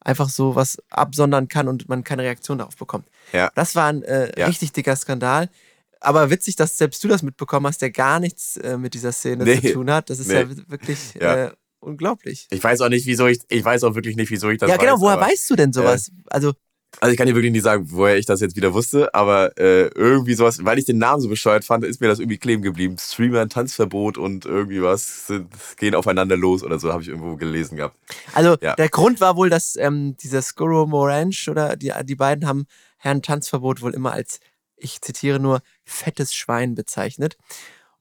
[0.00, 3.06] einfach so was absondern kann und man keine Reaktion darauf bekommt.
[3.32, 3.50] Ja.
[3.54, 4.46] Das war ein äh, Ja.
[4.46, 5.48] richtig dicker Skandal.
[6.00, 9.44] Aber witzig, dass selbst du das mitbekommen hast, der gar nichts äh, mit dieser Szene
[9.44, 9.60] Nee.
[9.60, 10.10] zu tun hat.
[10.10, 10.34] Das ist Nee.
[10.34, 11.46] ja wi- wirklich Ja.
[11.46, 12.46] Äh, unglaublich.
[12.50, 14.76] Ich weiß auch nicht, wieso ich, ich weiß auch wirklich nicht, wieso ich das ja,
[14.76, 16.10] genau, weiß, woher aber- weißt du denn sowas?
[16.26, 16.52] Also,
[17.00, 19.88] Also ich kann dir wirklich nicht sagen, woher ich das jetzt wieder wusste, aber äh,
[19.88, 22.96] irgendwie sowas, weil ich den Namen so bescheuert fand, ist mir das irgendwie kleben geblieben.
[22.98, 27.76] Streamer, Tanzverbot und irgendwie was sind, gehen aufeinander los oder so, habe ich irgendwo gelesen
[27.76, 27.96] gehabt.
[28.34, 28.74] Also Ja.
[28.74, 32.64] der Grund war wohl, dass ähm, dieser Skuro Morange oder die, die beiden haben
[32.96, 34.40] Herrn Tanzverbot wohl immer als,
[34.76, 37.36] ich zitiere nur, fettes Schwein bezeichnet.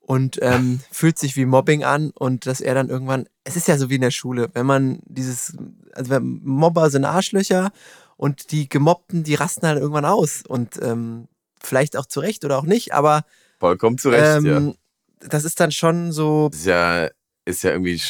[0.08, 3.78] Und ähm, fühlt sich wie Mobbing an und dass er dann irgendwann, es ist ja
[3.78, 5.58] so wie in der Schule, wenn man dieses,
[5.92, 7.72] also wenn Mobber sind Arschlöcher
[8.16, 11.28] und die Gemobbten, die rasten halt irgendwann aus und ähm,
[11.62, 13.26] vielleicht auch zu Recht oder auch nicht, aber
[13.60, 14.58] Vollkommen zu Recht, ja.
[14.58, 14.76] ähm,
[15.20, 17.10] das ist dann schon so, Ist ja,
[17.44, 18.02] ist ja irgendwie.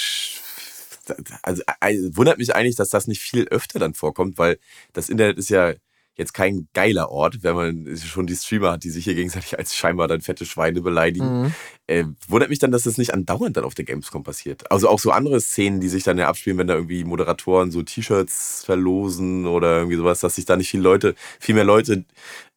[1.42, 4.60] Also, äh, wundert mich eigentlich, dass das nicht viel öfter dann vorkommt, weil
[4.94, 5.74] das Internet ist ja
[6.18, 9.76] jetzt kein geiler Ort, wenn man schon die Streamer hat, die sich hier gegenseitig als
[9.76, 11.44] scheinbar dann fette Schweine beleidigen.
[11.44, 11.54] Mhm.
[11.86, 14.70] Äh, wundert mich dann, dass das nicht andauernd dann auf der Gamescom passiert.
[14.72, 17.84] Also auch so andere Szenen, die sich dann ja abspielen, wenn da irgendwie Moderatoren so
[17.84, 22.04] T-Shirts verlosen oder irgendwie sowas, dass sich da nicht viele Leute, viel mehr Leute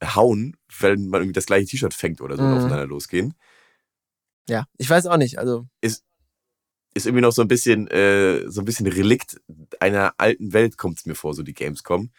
[0.03, 2.57] hauen, wenn man irgendwie das gleiche T-Shirt fängt oder so und Mhm.
[2.57, 3.35] aufeinander losgehen.
[4.49, 5.67] ja, ich weiß auch nicht, also
[6.95, 9.41] ist irgendwie noch so ein bisschen, äh, so ein bisschen Relikt
[9.79, 12.11] einer alten Welt, kommt es mir vor, so die Gamescom.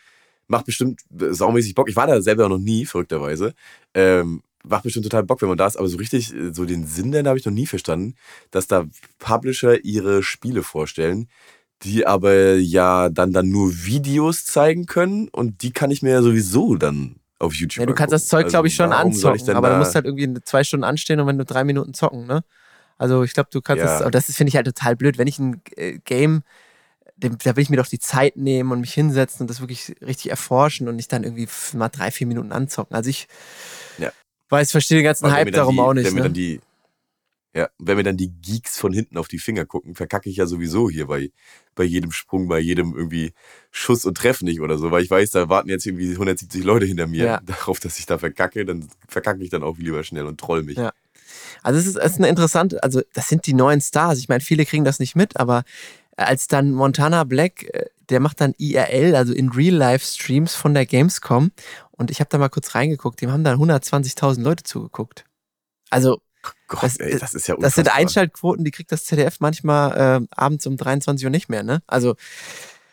[0.52, 1.90] Macht bestimmt äh, saumäßig Bock.
[1.90, 3.54] Ich war da selber noch nie, verrückterweise.
[3.94, 6.86] Ähm, macht bestimmt total Bock, wenn man da ist, aber so richtig, äh, so den
[6.86, 8.16] Sinn dann habe ich noch nie verstanden,
[8.52, 8.86] dass da
[9.18, 11.28] Publisher ihre Spiele vorstellen,
[11.84, 16.22] die aber ja dann, dann nur Videos zeigen können und die kann ich mir ja
[16.22, 18.30] sowieso dann auf YouTube Ja, du kannst das angucken.
[18.30, 20.64] Zeug, Also glaube ich, schon ich anzocken, denn aber du da- musst halt irgendwie zwei
[20.64, 22.44] Stunden anstehen und wenn du drei Minuten zocken, ne?
[23.00, 23.86] Also ich glaube, du kannst Ja.
[23.92, 25.18] das, aber das finde ich halt total blöd.
[25.18, 26.44] Wenn ich ein äh, Game,
[27.24, 29.96] dem, da will ich mir doch die Zeit nehmen und mich hinsetzen und das wirklich
[30.02, 32.96] richtig erforschen und nicht dann irgendwie mal drei, vier Minuten anzocken.
[32.96, 33.28] Also ich
[33.98, 34.12] Ja.
[34.50, 36.12] weiß, verstehe den ganzen Hype darum die, auch nicht.
[36.12, 36.36] mir dann Ne?
[36.36, 36.60] die,
[37.54, 40.46] Ja, wenn mir dann die Geeks von hinten auf die Finger gucken, verkacke ich ja
[40.46, 41.32] sowieso hier bei,
[41.76, 43.34] bei jedem Sprung, bei jedem irgendwie
[43.72, 46.86] Schuss und Treffen nicht oder so, weil ich weiß, da warten jetzt irgendwie 170 Leute
[46.86, 47.42] hinter mir Ja.
[47.46, 50.78] darauf, dass ich da verkacke, dann verkacke ich dann auch lieber schnell und troll mich.
[50.78, 50.94] Ja.
[51.62, 54.20] Also es ist, es ist eine interessante, also das sind die neuen Stars.
[54.20, 55.64] Ich meine, viele kriegen das nicht mit, aber
[56.28, 61.52] als dann Montana Black, äh, der macht dann IRL, also in Real-Life-Streams von der Gamescom
[61.92, 65.24] und ich habe da mal kurz reingeguckt, dem haben dann 120.000 Leute zugeguckt.
[65.90, 66.22] Also
[66.68, 67.94] Gott, Das- ey, das ist ja das sind.
[67.96, 71.84] Einschaltquoten, die kriegt das ZDF manchmal äh, abends um 23 Uhr nicht mehr, ne?
[71.88, 72.16] Also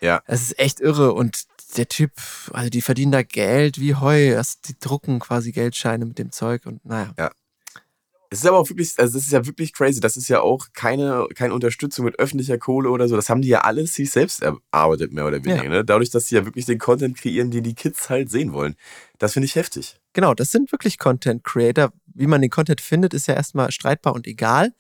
[0.01, 0.23] Ja.
[0.27, 1.45] das ist echt irre und
[1.77, 2.13] der Typ,
[2.53, 6.67] also die verdienen da Geld wie Heu, das, die drucken quasi Geldscheine mit dem Zeug
[6.67, 7.13] und naja.
[8.31, 10.01] Es ist aber auch wirklich, also das ist ja wirklich crazy.
[10.01, 13.17] Das ist ja auch keine, keine Unterstützung mit öffentlicher Kohle oder so.
[13.17, 15.65] Das haben die ja alles sich selbst erarbeitet, mehr oder weniger.
[15.65, 15.71] Ja.
[15.71, 15.85] Ne?
[15.85, 18.77] Dadurch, dass sie ja wirklich den Content kreieren, den die Kids halt sehen wollen.
[19.19, 19.99] Das finde ich heftig.
[20.13, 21.93] Genau, das sind wirklich Content Creator.
[22.07, 24.75] Wie man den Content findet, ist ja erstmal streitbar und egal.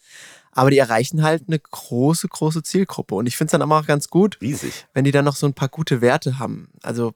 [0.52, 3.14] Aber die erreichen halt eine große, große Zielgruppe.
[3.14, 4.86] Und ich finde es dann aber auch ganz gut, Riesig.
[4.92, 6.68] wenn die dann noch so ein paar gute Werte haben.
[6.82, 7.14] Also,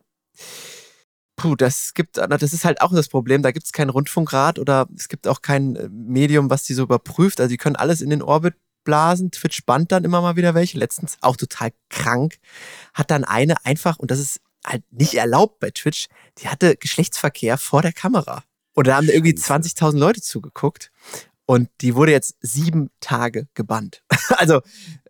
[1.43, 3.43] puh, das gibt, das ist halt auch das Problem.
[3.43, 6.85] Da gibt es keinen Rundfunkrat oder es gibt auch kein äh, Medium, was die so
[6.85, 7.41] überprüft.
[7.41, 9.33] Also, die können alles in den Orbit blasen.
[9.33, 10.79] Twitch bannt dann immer mal wieder welche.
[10.79, 12.39] Letztens auch total krank.
[12.95, 16.07] Hat dann eine einfach, und das ist halt nicht erlaubt bei Twitch,
[16.39, 18.45] die hatte Geschlechtsverkehr vor der Kamera.
[18.75, 19.69] Und da haben da irgendwie Scheiße.
[19.69, 20.93] 20.000 Leute zugeguckt.
[21.45, 24.05] Und die wurde jetzt sieben Tage gebannt.
[24.37, 24.61] also,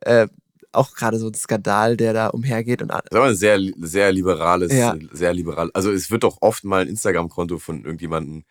[0.01, 0.29] äh,
[0.73, 4.13] auch gerade so ein Skandal, der da umhergeht und Das ist aber ein sehr, sehr
[4.13, 4.97] liberales, Ja.
[5.13, 5.71] sehr liberal.
[5.75, 8.45] Also es wird doch oft mal ein Instagram-Konto von irgendjemandem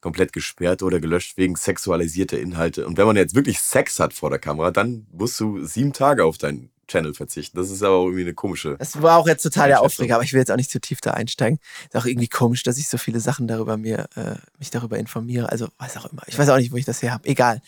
[0.00, 2.86] komplett gesperrt oder gelöscht wegen sexualisierter Inhalte.
[2.86, 6.24] Und wenn man jetzt wirklich Sex hat vor der Kamera, dann musst du sieben Tage
[6.24, 7.58] auf deinen Channel verzichten.
[7.58, 8.76] Das ist aber auch irgendwie eine komische.
[8.78, 9.82] Das war auch jetzt total der.
[9.82, 11.58] Aufreger, aber ich will jetzt auch nicht zu tief da einsteigen.
[11.84, 15.50] Ist auch irgendwie komisch, dass ich so viele Sachen darüber mir, äh, mich darüber informiere.
[15.50, 16.22] Also, weiß auch immer.
[16.28, 17.28] Ich weiß auch nicht, wo ich das her habe.
[17.28, 17.60] Egal.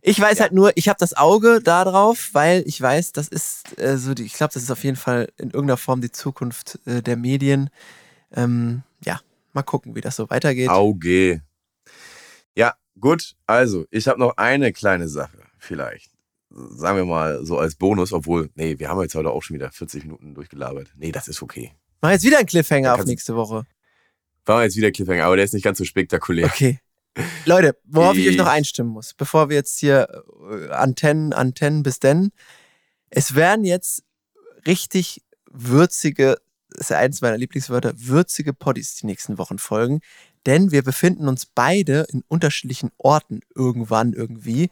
[0.00, 3.78] Ich weiß halt nur, ich habe das Auge da drauf, weil ich weiß, das ist
[3.78, 6.78] äh, so die, ich glaube, das ist auf jeden Fall in irgendeiner Form die Zukunft
[6.86, 7.70] äh, der Medien.
[8.32, 9.20] Ähm, ja,
[9.52, 10.68] mal gucken, wie das so weitergeht.
[10.68, 11.42] Auge.
[12.54, 13.34] Ja, gut.
[13.46, 16.10] Also, ich habe noch eine kleine Sache, vielleicht.
[16.50, 19.70] Sagen wir mal so als Bonus, obwohl, nee, wir haben jetzt heute auch schon wieder
[19.70, 20.92] 40 Minuten durchgelabert.
[20.96, 21.72] Nee, das ist okay.
[22.00, 23.66] Mach jetzt wieder einen Cliffhanger auf nächste Woche.
[24.46, 26.46] War jetzt wieder Cliffhanger, aber der ist nicht ganz so spektakulär.
[26.46, 26.78] Okay.
[27.44, 30.08] Leute, worauf ich euch noch Ich- einstimmen muss, bevor wir jetzt hier
[30.50, 32.30] äh, Antennen, Antennen bis denn.
[33.10, 34.02] Es werden jetzt
[34.66, 36.36] richtig würzige,
[36.70, 40.00] das ist ja eines meiner Lieblingswörter, würzige Poddies die nächsten Wochen folgen.
[40.46, 44.70] Denn wir befinden uns beide in unterschiedlichen Orten irgendwann irgendwie,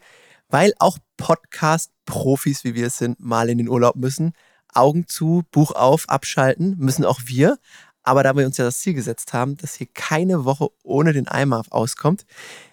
[0.49, 4.33] weil auch Podcast-Profis, wie wir es sind, mal in den Urlaub müssen.
[4.73, 7.57] Augen zu, Buch auf, abschalten, müssen auch wir.
[8.07, 11.27] Aber da wir uns ja das Ziel gesetzt haben, dass hier keine Woche ohne den
[11.27, 12.25] Eimer auskommt,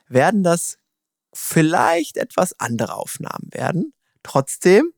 [0.06, 0.78] werden das
[1.32, 3.92] vielleicht etwas andere Aufnahmen werden.
[4.22, 4.92] Trotzdem,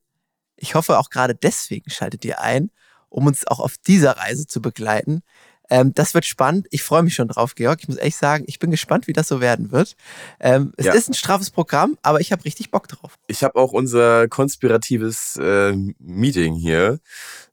[0.54, 2.70] ich hoffe auch gerade deswegen schaltet ihr ein,
[3.08, 5.22] um uns auch auf dieser Reise zu begleiten.
[5.70, 6.66] Ähm, das wird spannend.
[6.70, 7.78] Ich freue mich schon drauf, Georg.
[7.80, 9.96] Ich muss echt sagen, ich bin gespannt, wie das so werden wird.
[10.40, 10.92] Ähm, es Ja.
[10.94, 13.18] ist ein straffes Programm, aber ich habe richtig Bock drauf.
[13.26, 17.00] Ich habe auch unser konspiratives äh, Meeting hier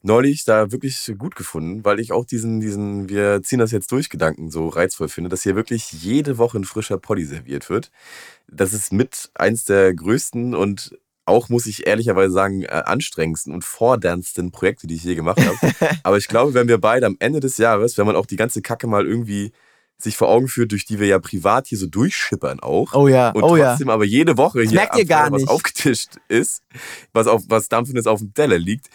[0.02, 4.10] neulich da wirklich gut gefunden, weil ich auch diesen, diesen, wir ziehen das jetzt durch,
[4.10, 7.90] Gedanken so reizvoll finde, dass hier wirklich jede Woche ein frischer Poddy serviert wird.
[8.50, 13.64] Das ist mit eins der größten und auch, muss ich ehrlicherweise sagen, äh, anstrengendsten und
[13.64, 15.74] forderndsten Projekte, die ich je gemacht habe.
[16.04, 18.62] Aber ich glaube, wenn wir beide am Ende des Jahres, wenn man auch die ganze
[18.62, 19.52] Kacke mal irgendwie
[19.98, 23.30] sich vor Augen führt, durch die wir ja privat hier so durchschippern auch, Oh ja,
[23.30, 23.70] und oh ja.
[23.70, 25.48] trotzdem aber jede Woche Das hier merkt ihr gar Freitag nicht.
[25.48, 26.62] was aufgetischt ist,
[27.14, 28.88] was, auf, was Dampfendes auf dem Teller liegt,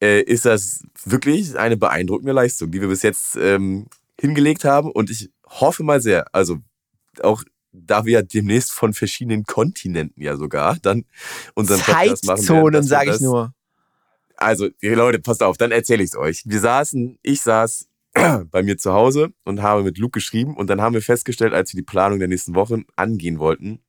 [0.00, 3.86] äh, ist das wirklich eine beeindruckende Leistung, die wir bis jetzt ähm,
[4.18, 4.90] hingelegt haben.
[4.90, 6.58] Und ich hoffe mal sehr, also
[7.22, 7.44] auch
[7.74, 11.04] da wir ja demnächst von verschiedenen Kontinenten ja sogar dann
[11.54, 13.52] unseren Podcast machen Zeitzonen, sage ich nur.
[14.36, 16.42] also, Leute, passt auf, dann erzähle ich es euch.
[16.46, 17.88] Wir saßen, ich saß
[18.50, 21.72] bei mir zu Hause und habe mit Luke geschrieben und dann haben wir festgestellt, als
[21.72, 23.80] wir die Planung der nächsten Wochen angehen wollten,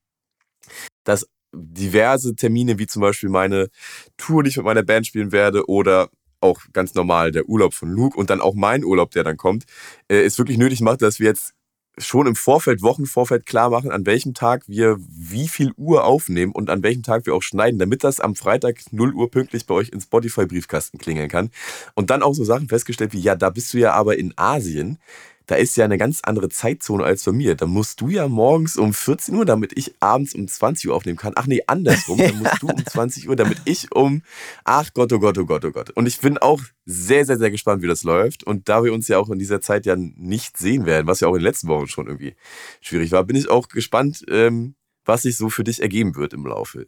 [1.03, 3.69] dass diverse Termine, wie zum Beispiel meine
[4.17, 6.09] Tour, die ich mit meiner Band spielen werde oder
[6.41, 9.65] auch ganz normal der Urlaub von Luke und dann auch mein Urlaub, der dann kommt,
[10.09, 11.53] äh, es wirklich nötig macht, dass wir jetzt
[11.97, 16.69] schon im Vorfeld, Wochenvorfeld klar machen, an welchem Tag wir wie viel Uhr aufnehmen und
[16.69, 19.89] an welchem Tag wir auch schneiden, damit das am Freitag 0 Uhr pünktlich bei euch
[19.89, 21.51] in Spotify-Briefkasten klingeln kann.
[21.93, 24.99] Und dann auch so Sachen festgestellt wie, ja, da bist du ja aber in Asien.
[25.47, 27.55] Da ist ja eine ganz andere Zeitzone als bei mir.
[27.55, 31.17] Da musst du ja morgens um 14 Uhr, damit ich abends um 20 Uhr aufnehmen
[31.17, 31.33] kann.
[31.35, 32.17] Ach nee, andersrum.
[32.17, 34.21] Dann musst du um 20 Uhr, damit ich um,
[34.63, 35.91] ach Gott, oh Gott, oh Gott, oh Gott.
[35.91, 38.43] Und ich bin auch sehr, sehr, sehr gespannt, wie das läuft.
[38.43, 41.27] Und da wir uns ja auch in dieser Zeit ja nicht sehen werden, was ja
[41.27, 42.35] auch in den letzten Wochen schon irgendwie
[42.81, 44.75] schwierig war, bin ich auch gespannt, ähm,
[45.05, 46.85] was sich so für dich ergeben wird im Laufe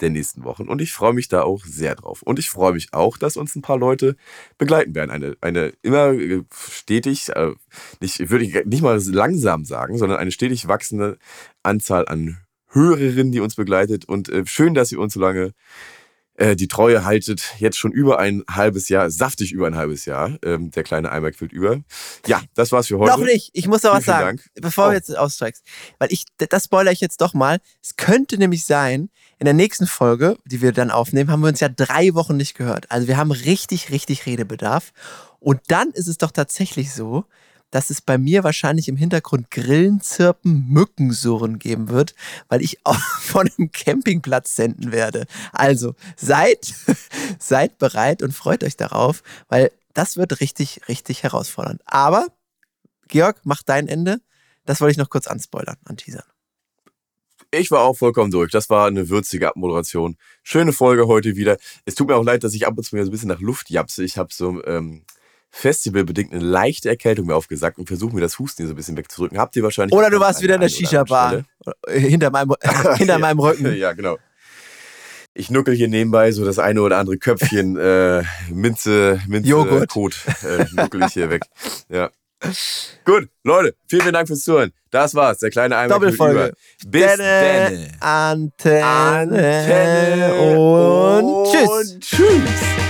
[0.00, 0.68] der nächsten Wochen.
[0.68, 2.22] Und ich freue mich da auch sehr drauf.
[2.22, 4.16] Und ich freue mich auch, dass uns ein paar Leute
[4.58, 5.10] begleiten werden.
[5.10, 7.52] Eine, eine immer äh, stetig, äh,
[8.00, 11.18] nicht, würde ich nicht mal langsam sagen, sondern eine stetig wachsende
[11.62, 14.04] Anzahl an Hörerinnen, die uns begleitet.
[14.04, 15.54] Und äh, schön, dass ihr uns so lange
[16.40, 17.42] äh, die Treue haltet.
[17.58, 20.38] Jetzt schon über ein halbes Jahr, saftig über ein halbes Jahr.
[20.42, 21.80] Ähm, der kleine Eimer quillt über.
[22.26, 23.12] Ja, das war's für heute.
[23.12, 23.50] Noch nicht.
[23.52, 24.50] Ich muss noch was sagen, Dank.
[24.54, 24.88] bevor Oh.
[24.88, 25.62] du jetzt aussteigst.
[25.98, 27.58] Weil ich, das spoilere ich jetzt doch mal.
[27.82, 31.60] Es könnte nämlich sein, in der nächsten Folge, die wir dann aufnehmen, haben wir uns
[31.60, 32.90] ja drei Wochen nicht gehört.
[32.90, 34.92] Also wir haben richtig, richtig Redebedarf.
[35.38, 37.24] Und dann ist es doch tatsächlich so,
[37.70, 42.14] dass es bei mir wahrscheinlich im Hintergrund Grillen, Zirpen, Mückensurren geben wird,
[42.48, 45.26] weil ich auch von einem Campingplatz senden werde.
[45.52, 46.72] Also seid,
[47.38, 51.80] seid bereit und freut euch darauf, weil das wird richtig, richtig herausfordernd.
[51.84, 52.26] Aber
[53.08, 54.20] Georg, mach dein Ende.
[54.64, 56.24] Das wollte ich noch kurz anspoilern, anteasern.
[57.52, 58.52] Ich war auch vollkommen durch.
[58.52, 60.16] Das war eine würzige Abmoderation.
[60.44, 61.56] Schöne Folge heute wieder.
[61.84, 63.40] Es tut mir auch leid, dass ich ab und zu mir so ein bisschen nach
[63.40, 64.04] Luft japse.
[64.04, 65.04] Ich habe so ähm,
[65.50, 68.96] festivalbedingt eine leichte Erkältung mir aufgesagt und versuche mir das Husten hier so ein bisschen
[68.96, 69.38] wegzudrücken.
[69.38, 71.44] Habt ihr wahrscheinlich Oder du warst wieder in der Shisha-Bar.
[71.88, 72.54] Hinter meinem,
[72.96, 73.74] hinter meinem Rücken.
[73.74, 74.18] Ja, genau.
[75.32, 79.84] Ich nuckel hier nebenbei so das eine oder andere Köpfchen äh, Minze, Minze Joghurt.
[79.84, 81.42] Äh, Kot, äh, nuckel ich hier weg.
[81.88, 82.10] Ja.
[83.04, 84.72] Gut, Leute, vielen, vielen Dank fürs Zuhören.
[84.90, 85.94] Das war's, der kleine Eimer.
[85.94, 86.52] Doppelfolge.
[86.86, 87.90] Bis denne.
[88.00, 91.68] Antenne, Antenne und tschüss.
[91.68, 92.89] und tschüss.